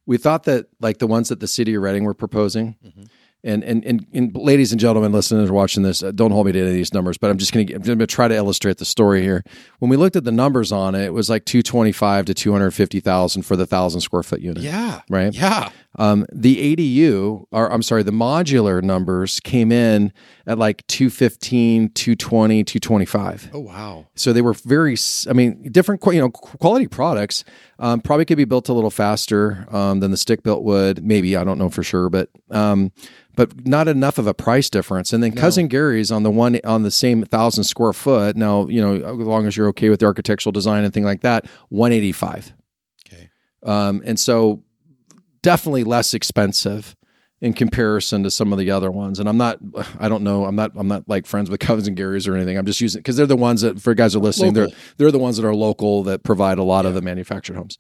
we 0.07 0.17
thought 0.17 0.43
that 0.45 0.65
like 0.79 0.97
the 0.97 1.07
ones 1.07 1.29
that 1.29 1.39
the 1.39 1.47
city 1.47 1.75
of 1.75 1.84
Redding 1.84 2.03
were 2.03 2.15
proposing, 2.15 2.75
Mhm. 2.84 3.07
and 3.43 3.63
and 3.63 3.86
and, 3.86 4.07
and 4.12 4.36
ladies 4.36 4.71
and 4.71 4.81
gentlemen, 4.81 5.12
listeners 5.12 5.51
watching 5.51 5.84
this, 5.84 6.01
uh, 6.01 6.12
don't 6.12 6.31
hold 6.31 6.47
me 6.47 6.51
to 6.53 6.60
any 6.60 6.69
of 6.69 6.73
these 6.73 6.93
numbers, 6.95 7.19
but 7.19 7.29
I'm 7.29 7.38
just 7.38 7.53
going 7.53 7.67
to 7.67 7.73
I'm 7.75 7.84
going 7.84 7.99
to 7.99 8.07
try 8.07 8.27
to 8.27 8.36
illustrate 8.36 8.77
the 8.79 8.86
story 8.86 9.21
here. 9.21 9.43
When 9.77 9.89
we 9.89 9.97
looked 9.97 10.15
at 10.15 10.23
the 10.23 10.31
numbers 10.31 10.71
on 10.71 10.95
it, 10.95 11.05
it 11.05 11.13
was 11.13 11.29
like 11.29 11.45
225 11.45 12.25
to 12.25 12.34
250 12.34 12.99
thousand 13.01 13.43
for 13.43 13.55
the 13.55 13.67
thousand 13.67 14.01
square 14.01 14.23
foot 14.23 14.41
unit. 14.41 14.63
Yeah. 14.63 15.01
Right. 15.10 15.31
Yeah. 15.34 15.69
Um, 15.99 16.25
the 16.34 16.75
ADU, 16.75 17.45
or 17.51 17.71
I'm 17.71 17.84
sorry, 17.84 18.01
the 18.01 18.12
modular 18.12 18.81
numbers 18.81 19.39
came 19.41 19.71
in 19.73 20.12
at 20.47 20.58
like 20.58 20.86
215, 20.88 21.89
220, 21.89 22.63
225. 22.63 23.49
Oh 23.54 23.60
wow. 23.60 24.08
So 24.15 24.34
they 24.34 24.41
were 24.41 24.54
very, 24.54 24.95
I 25.30 25.34
mean, 25.34 25.69
different, 25.71 26.01
you 26.06 26.19
know, 26.19 26.30
quality 26.30 26.88
products. 26.88 27.43
Um, 27.80 28.01
probably 28.01 28.25
could 28.25 28.38
be 28.38 28.45
built 28.45 28.69
a 28.69 28.73
little 28.73 28.91
faster 28.91 29.65
um, 29.71 29.99
than 30.01 30.12
the 30.12 30.17
stick 30.17 30.43
built 30.43 30.63
would. 30.63 31.04
Maybe 31.04 31.36
I 31.36 31.43
don't 31.43 31.58
know 31.58 31.69
for 31.69 31.84
sure, 31.84 32.10
but 32.10 32.30
um, 32.51 32.91
but 33.36 33.65
not 33.65 33.88
enough 33.88 34.17
of 34.17 34.27
a 34.27 34.34
price 34.34 34.69
difference. 34.69 35.13
And 35.13 35.23
then 35.23 35.32
cousin 35.32 35.67
Gary's 35.67 36.12
on 36.12 36.23
the 36.23 36.32
one 36.32 36.60
on 36.63 36.84
the 36.84 36.91
same 36.91 37.23
thousand 37.23 37.63
square 37.63 37.93
foot. 37.93 38.36
Now 38.36 38.67
you 38.67 38.82
know, 38.82 38.95
as 38.95 39.27
long 39.27 39.47
as 39.47 39.58
you're 39.58 39.67
okay 39.69 39.89
with 39.89 39.99
the 39.99 40.06
architectural 40.06 40.51
design 40.51 40.84
and 40.84 40.93
thing 40.93 41.04
like 41.04 41.21
that, 41.21 41.47
one 41.69 41.91
eighty 41.91 42.12
five. 42.12 42.54
Okay. 43.08 43.30
Um, 43.63 44.01
and 44.06 44.19
so 44.19 44.63
definitely 45.41 45.84
less 45.84 46.13
expensive 46.13 46.95
in 47.41 47.54
comparison 47.54 48.21
to 48.21 48.30
some 48.30 48.54
of 48.54 48.60
the 48.60 48.69
other 48.69 48.91
ones. 48.91 49.19
And 49.19 49.27
I'm 49.27 49.38
not, 49.38 49.58
I 49.99 50.08
don't 50.08 50.23
know, 50.23 50.45
I'm 50.45 50.56
not, 50.56 50.71
I'm 50.75 50.88
not 50.88 51.10
like 51.10 51.25
friends 51.25 51.49
with 51.49 51.60
Cousins 51.60 51.88
and 51.88 51.97
Gary's 51.97 52.27
or 52.27 52.36
anything. 52.36 52.56
I'm 52.56 52.67
just 52.67 52.80
using 52.80 52.99
because 52.99 53.15
they're 53.15 53.25
the 53.25 53.36
ones 53.36 53.62
that, 53.62 53.82
for 53.82 53.95
guys 53.95 54.13
who 54.13 54.19
are 54.19 54.23
listening, 54.23 54.54
Local. 54.54 54.69
they're 54.69 54.77
they're 54.97 55.12
the 55.12 55.19
ones 55.19 55.38
that 55.38 55.45
are 55.45 55.56
local 55.56 56.04
that 56.04 56.23
provide 56.23 56.60
a 56.60 56.63
lot 56.63 56.86
of 56.86 56.93
the 56.93 57.01
manufactured 57.01 57.56
homes. 57.56 57.80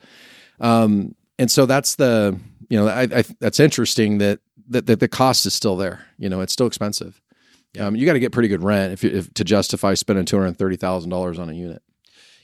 Um, 0.59 1.15
and 1.37 1.51
so 1.51 1.65
that's 1.67 1.95
the, 1.95 2.39
you 2.69 2.79
know, 2.79 2.87
I, 2.87 3.03
I 3.03 3.23
that's 3.39 3.59
interesting 3.59 4.17
that, 4.17 4.39
that 4.69 4.87
that 4.87 4.99
the 4.99 5.07
cost 5.07 5.45
is 5.45 5.53
still 5.53 5.77
there. 5.77 6.07
You 6.17 6.29
know, 6.29 6.41
it's 6.41 6.53
still 6.53 6.67
expensive. 6.67 7.21
Um, 7.79 7.95
you 7.95 8.05
got 8.05 8.13
to 8.13 8.19
get 8.19 8.31
pretty 8.31 8.49
good 8.49 8.63
rent 8.63 8.93
if, 8.93 9.03
you, 9.03 9.11
if 9.11 9.33
to 9.35 9.43
justify 9.43 9.93
spending 9.93 10.25
two 10.25 10.37
hundred 10.37 10.57
thirty 10.57 10.75
thousand 10.75 11.09
dollars 11.09 11.37
on 11.39 11.49
a 11.49 11.53
unit. 11.53 11.81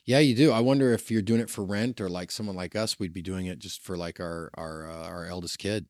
Yeah, 0.06 0.19
you 0.19 0.36
do. 0.36 0.51
I 0.51 0.62
wonder 0.62 0.93
if 0.93 1.12
you're 1.12 1.21
doing 1.21 1.41
it 1.41 1.49
for 1.49 1.65
rent 1.65 1.99
or 1.99 2.10
like 2.10 2.32
someone 2.32 2.56
like 2.56 2.75
us, 2.77 2.97
we'd 2.97 3.12
be 3.12 3.21
doing 3.21 3.47
it 3.47 3.60
just 3.60 3.84
for 3.84 3.97
like 3.97 4.19
our 4.19 4.51
our 4.53 4.89
uh, 4.89 5.08
our 5.08 5.25
eldest 5.25 5.60
kid. 5.60 5.88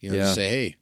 You 0.00 0.10
know, 0.10 0.16
Yeah. 0.16 0.32
say, 0.32 0.48
hey, 0.48 0.76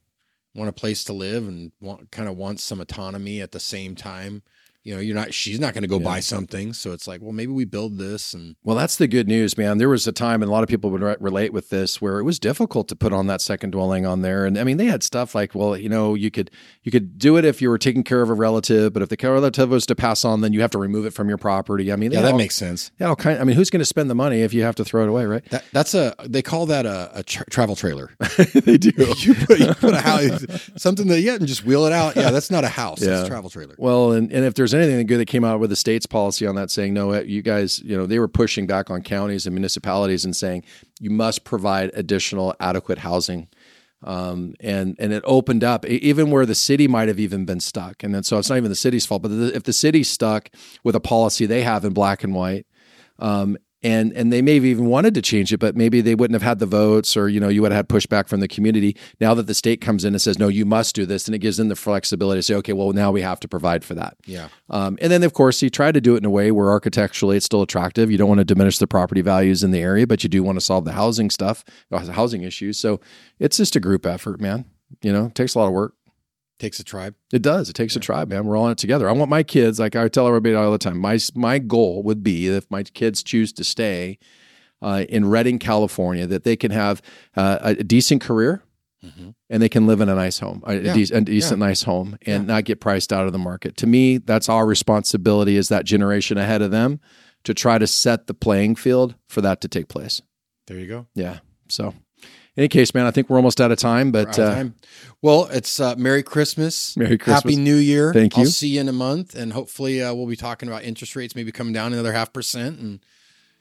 want 0.54 0.68
a 0.68 0.72
place 0.72 1.04
to 1.04 1.12
live 1.12 1.46
and 1.46 1.72
want 1.80 2.10
kind 2.10 2.28
of 2.28 2.36
wants 2.36 2.62
some 2.62 2.80
autonomy 2.80 3.40
at 3.40 3.52
the 3.52 3.60
same 3.60 3.94
time. 3.94 4.42
You 4.86 4.94
know, 4.94 5.00
you're 5.00 5.16
not. 5.16 5.34
She's 5.34 5.58
not 5.58 5.74
going 5.74 5.82
to 5.82 5.88
go 5.88 5.98
buy 5.98 6.20
something, 6.20 6.72
so 6.72 6.92
it's 6.92 7.08
like, 7.08 7.20
well, 7.20 7.32
maybe 7.32 7.50
we 7.52 7.64
build 7.64 7.98
this 7.98 8.34
and 8.34 8.54
Well, 8.62 8.76
that's 8.76 8.96
the 8.96 9.08
good 9.08 9.26
news, 9.26 9.58
man. 9.58 9.78
There 9.78 9.88
was 9.88 10.06
a 10.06 10.12
time, 10.12 10.42
and 10.42 10.48
a 10.48 10.52
lot 10.52 10.62
of 10.62 10.68
people 10.68 10.90
would 10.90 11.02
re- 11.02 11.16
relate 11.18 11.52
with 11.52 11.70
this, 11.70 12.00
where 12.00 12.20
it 12.20 12.22
was 12.22 12.38
difficult 12.38 12.86
to 12.88 12.96
put 12.96 13.12
on 13.12 13.26
that 13.26 13.40
second 13.40 13.70
dwelling 13.72 14.06
on 14.06 14.22
there. 14.22 14.46
And 14.46 14.56
I 14.56 14.62
mean, 14.64 14.76
they 14.76 14.86
had 14.86 15.02
stuff 15.02 15.34
like, 15.34 15.54
well, 15.56 15.76
you 15.76 15.88
know, 15.88 16.14
you 16.14 16.30
could 16.30 16.52
you 16.84 16.92
could 16.92 17.18
do 17.18 17.36
it 17.36 17.44
if 17.44 17.60
you 17.60 17.68
were 17.68 17.78
taking 17.78 18.04
care 18.04 18.22
of 18.22 18.30
a 18.30 18.34
relative, 18.34 18.92
but 18.92 19.02
if 19.02 19.08
the 19.08 19.16
relative 19.22 19.70
was 19.70 19.86
to 19.86 19.96
pass 19.96 20.24
on, 20.24 20.40
then 20.40 20.52
you 20.52 20.60
have 20.60 20.70
to 20.70 20.78
remove 20.78 21.04
it 21.04 21.12
from 21.12 21.28
your 21.28 21.38
property. 21.38 21.92
I 21.92 21.96
mean, 21.96 22.12
yeah, 22.12 22.22
that 22.22 22.32
all- 22.32 22.38
makes 22.38 22.54
sense. 22.54 22.92
yeah, 23.00 23.08
all 23.08 23.16
kind. 23.16 23.40
I 23.40 23.44
mean, 23.44 23.56
who's 23.56 23.70
going 23.70 23.80
to 23.80 23.84
spend 23.84 24.08
the 24.08 24.14
money 24.14 24.42
if 24.42 24.54
you 24.54 24.62
have 24.62 24.76
to 24.76 24.84
throw 24.84 25.02
it 25.02 25.08
away, 25.08 25.24
right? 25.26 25.44
That 25.50 25.64
that's 25.72 25.94
a 25.94 26.14
they 26.24 26.42
call 26.42 26.66
that 26.66 26.86
a, 26.86 27.10
a 27.12 27.22
tra- 27.24 27.46
travel 27.50 27.74
trailer. 27.74 28.12
they 28.54 28.78
do. 28.78 28.92
you 29.18 29.34
put 29.34 29.58
you 29.58 29.74
put 29.74 29.94
a 29.94 30.00
house 30.00 30.46
something 30.76 31.08
that 31.08 31.20
yeah 31.22 31.34
and 31.34 31.46
just 31.48 31.64
wheel 31.64 31.86
it 31.86 31.92
out. 31.92 32.14
Yeah, 32.14 32.30
that's 32.30 32.52
not 32.52 32.62
a 32.62 32.68
house. 32.68 33.00
That's 33.00 33.10
Yeah. 33.10 33.24
a 33.24 33.28
travel 33.28 33.50
trailer. 33.50 33.74
Well, 33.78 34.12
and, 34.12 34.30
and 34.30 34.44
if 34.44 34.54
there's 34.54 34.75
anything 34.76 35.06
good 35.06 35.18
that 35.18 35.26
came 35.26 35.44
out 35.44 35.60
with 35.60 35.70
the 35.70 35.76
state's 35.76 36.06
policy 36.06 36.46
on 36.46 36.54
that, 36.56 36.70
saying 36.70 36.94
no, 36.94 37.12
eh, 37.12 37.22
you 37.22 37.42
guys, 37.42 37.80
you 37.80 37.96
know, 37.96 38.06
they 38.06 38.18
were 38.18 38.28
pushing 38.28 38.66
back 38.66 38.90
on 38.90 39.02
counties 39.02 39.46
and 39.46 39.54
municipalities 39.54 40.24
and 40.24 40.34
saying 40.34 40.64
you 41.00 41.10
must 41.10 41.44
provide 41.44 41.90
additional 41.94 42.54
adequate 42.60 42.98
housing. 42.98 43.48
Um, 44.02 44.54
and 44.60 44.94
and 44.98 45.12
it 45.12 45.22
opened 45.26 45.64
up 45.64 45.86
even 45.86 46.30
where 46.30 46.46
the 46.46 46.54
city 46.54 46.86
might 46.86 47.08
have 47.08 47.18
even 47.18 47.44
been 47.44 47.60
stuck, 47.60 48.02
and 48.02 48.14
then 48.14 48.22
so 48.22 48.38
it's 48.38 48.48
not 48.50 48.56
even 48.56 48.70
the 48.70 48.76
city's 48.76 49.06
fault. 49.06 49.22
But 49.22 49.28
the, 49.28 49.56
if 49.56 49.64
the 49.64 49.72
city's 49.72 50.08
stuck 50.08 50.50
with 50.84 50.94
a 50.94 51.00
policy 51.00 51.46
they 51.46 51.62
have 51.62 51.84
in 51.84 51.92
black 51.92 52.22
and 52.22 52.34
white, 52.34 52.66
um, 53.18 53.56
and 53.86 54.12
and 54.14 54.32
they 54.32 54.42
may 54.42 54.54
have 54.54 54.64
even 54.64 54.86
wanted 54.86 55.14
to 55.14 55.22
change 55.22 55.52
it, 55.52 55.58
but 55.58 55.76
maybe 55.76 56.00
they 56.00 56.16
wouldn't 56.16 56.34
have 56.34 56.42
had 56.42 56.58
the 56.58 56.66
votes, 56.66 57.16
or 57.16 57.28
you 57.28 57.38
know, 57.38 57.48
you 57.48 57.62
would 57.62 57.70
have 57.70 57.76
had 57.76 57.88
pushback 57.88 58.28
from 58.28 58.40
the 58.40 58.48
community. 58.48 58.96
Now 59.20 59.32
that 59.34 59.46
the 59.46 59.54
state 59.54 59.80
comes 59.80 60.04
in 60.04 60.12
and 60.12 60.20
says, 60.20 60.40
no, 60.40 60.48
you 60.48 60.66
must 60.66 60.96
do 60.96 61.06
this, 61.06 61.28
and 61.28 61.34
it 61.36 61.38
gives 61.38 61.56
them 61.56 61.68
the 61.68 61.76
flexibility 61.76 62.40
to 62.40 62.42
say, 62.42 62.54
okay, 62.56 62.72
well, 62.72 62.92
now 62.92 63.12
we 63.12 63.22
have 63.22 63.38
to 63.40 63.48
provide 63.48 63.84
for 63.84 63.94
that. 63.94 64.16
Yeah. 64.26 64.48
Um, 64.70 64.98
and 65.00 65.12
then, 65.12 65.22
of 65.22 65.34
course, 65.34 65.62
you 65.62 65.70
try 65.70 65.92
to 65.92 66.00
do 66.00 66.14
it 66.14 66.18
in 66.18 66.24
a 66.24 66.30
way 66.30 66.50
where 66.50 66.68
architecturally 66.68 67.36
it's 67.36 67.46
still 67.46 67.62
attractive. 67.62 68.10
You 68.10 68.18
don't 68.18 68.28
want 68.28 68.40
to 68.40 68.44
diminish 68.44 68.78
the 68.78 68.88
property 68.88 69.22
values 69.22 69.62
in 69.62 69.70
the 69.70 69.80
area, 69.80 70.06
but 70.06 70.24
you 70.24 70.28
do 70.28 70.42
want 70.42 70.56
to 70.56 70.64
solve 70.64 70.84
the 70.84 70.92
housing 70.92 71.30
stuff, 71.30 71.64
uh, 71.92 72.04
the 72.04 72.12
housing 72.12 72.42
issues. 72.42 72.78
So 72.78 73.00
it's 73.38 73.56
just 73.56 73.76
a 73.76 73.80
group 73.80 74.04
effort, 74.04 74.40
man. 74.40 74.64
You 75.00 75.12
know, 75.12 75.26
it 75.26 75.36
takes 75.36 75.54
a 75.54 75.60
lot 75.60 75.66
of 75.66 75.72
work. 75.72 75.94
Takes 76.58 76.80
a 76.80 76.84
tribe. 76.84 77.14
It 77.32 77.42
does. 77.42 77.68
It 77.68 77.74
takes 77.74 77.96
a 77.96 78.00
tribe, 78.00 78.28
man. 78.30 78.46
We're 78.46 78.56
all 78.56 78.66
in 78.66 78.72
it 78.72 78.78
together. 78.78 79.08
I 79.08 79.12
want 79.12 79.28
my 79.28 79.42
kids, 79.42 79.78
like 79.78 79.94
I 79.94 80.08
tell 80.08 80.26
everybody 80.26 80.54
all 80.54 80.72
the 80.72 80.78
time, 80.78 80.98
my 80.98 81.18
my 81.34 81.58
goal 81.58 82.02
would 82.04 82.22
be 82.22 82.48
if 82.48 82.70
my 82.70 82.82
kids 82.82 83.22
choose 83.22 83.52
to 83.54 83.64
stay 83.64 84.18
uh, 84.80 85.04
in 85.08 85.28
Redding, 85.28 85.58
California, 85.58 86.26
that 86.26 86.44
they 86.44 86.56
can 86.56 86.70
have 86.70 87.02
uh, 87.36 87.58
a 87.60 87.74
decent 87.74 88.22
career 88.22 88.62
and 89.48 89.62
they 89.62 89.68
can 89.68 89.86
live 89.86 90.00
in 90.00 90.08
a 90.08 90.16
nice 90.16 90.40
home, 90.40 90.62
a, 90.66 90.74
Yeah. 90.74 90.92
de- 90.94 91.12
a 91.14 91.20
decent, 91.20 91.60
nice 91.60 91.84
home, 91.84 92.18
and 92.26 92.48
not 92.48 92.64
get 92.64 92.80
priced 92.80 93.12
out 93.12 93.26
of 93.26 93.32
the 93.32 93.38
market. 93.38 93.76
To 93.76 93.86
me, 93.86 94.18
that's 94.18 94.48
our 94.48 94.66
responsibility 94.66 95.56
as 95.58 95.68
that 95.68 95.84
generation 95.84 96.38
ahead 96.38 96.60
of 96.60 96.72
them 96.72 96.98
to 97.44 97.54
try 97.54 97.78
to 97.78 97.86
set 97.86 98.26
the 98.26 98.34
playing 98.34 98.74
field 98.74 99.14
for 99.28 99.40
that 99.42 99.60
to 99.60 99.68
take 99.68 99.86
place. 99.88 100.22
There 100.66 100.76
you 100.78 100.88
go. 100.88 101.06
Yeah. 101.14 101.38
So, 101.68 101.94
any 102.56 102.68
case, 102.68 102.94
man, 102.94 103.06
I 103.06 103.10
think 103.10 103.28
we're 103.28 103.36
almost 103.36 103.60
out 103.60 103.70
of 103.70 103.78
time, 103.78 104.10
but 104.12 104.28
Out 104.28 104.38
of 104.38 104.44
uh, 104.48 104.54
time. 104.54 104.74
Well, 105.22 105.46
it's 105.50 105.78
uh, 105.80 105.94
Merry 105.96 106.22
Christmas. 106.22 106.96
Merry 106.96 107.18
Christmas. 107.18 107.42
Happy 107.42 107.56
New 107.56 107.76
Year. 107.76 108.12
Thank 108.12 108.36
you. 108.36 108.44
I'll 108.44 108.48
see 108.50 108.68
you 108.68 108.80
in 108.80 108.88
a 108.88 108.92
month, 108.92 109.34
and 109.34 109.52
hopefully 109.52 110.02
uh, 110.02 110.14
we'll 110.14 110.26
be 110.26 110.36
talking 110.36 110.68
about 110.68 110.84
interest 110.84 111.16
rates 111.16 111.34
maybe 111.34 111.52
coming 111.52 111.72
down 111.72 111.92
another 111.92 112.12
half 112.12 112.32
percent. 112.32 112.78
And 112.78 113.00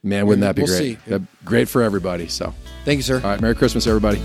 man, 0.04 0.28
wouldn't 0.28 0.42
that 0.42 0.56
be 0.56 0.62
We'll 0.64 0.78
great? 0.78 0.98
see. 0.98 1.10
That'd 1.10 1.24
be 1.24 1.28
Great 1.46 1.68
for 1.70 1.82
everybody. 1.82 2.28
So, 2.28 2.54
thank 2.86 2.98
you, 2.98 3.04
sir. 3.04 3.16
All 3.18 3.32
right, 3.32 3.42
Merry 3.42 3.56
Christmas, 3.56 3.88
everybody. 3.88 4.22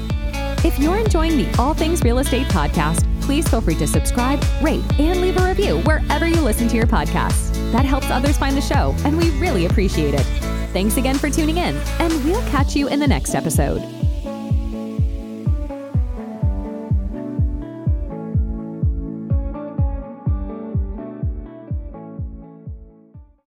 If 0.63 0.79
you're 0.79 0.99
enjoying 0.99 1.39
the 1.39 1.49
All 1.59 1.73
Things 1.73 2.03
Real 2.03 2.19
Estate 2.19 2.47
podcast, 2.49 3.07
please 3.23 3.49
feel 3.49 3.63
free 3.63 3.77
to 3.77 3.87
subscribe, 3.87 4.45
rate, 4.61 4.83
and 5.01 5.21
leave 5.23 5.37
a 5.39 5.49
review 5.49 5.79
wherever 5.81 6.27
you 6.27 6.43
listen 6.43 6.69
to 6.69 6.77
your 6.77 6.87
podcasts. 6.87 7.51
That 7.73 7.85
helps 7.87 8.11
others 8.11 8.37
find 8.37 8.57
the 8.57 8.61
show, 8.61 8.95
and 9.05 9.17
we 9.17 9.31
really 9.39 9.65
appreciate 9.67 10.13
it. 10.15 10.25
Thanks 10.73 10.97
again 10.99 11.17
for 11.17 11.31
tuning 11.31 11.57
in, 11.57 11.77
and 11.99 12.13
we'll 12.25 12.43
catch 12.51 12.77
you 12.77 12.89
in 12.89 13.01
the 13.01 13.09
next 13.09 13.35
episode. 13.35 13.81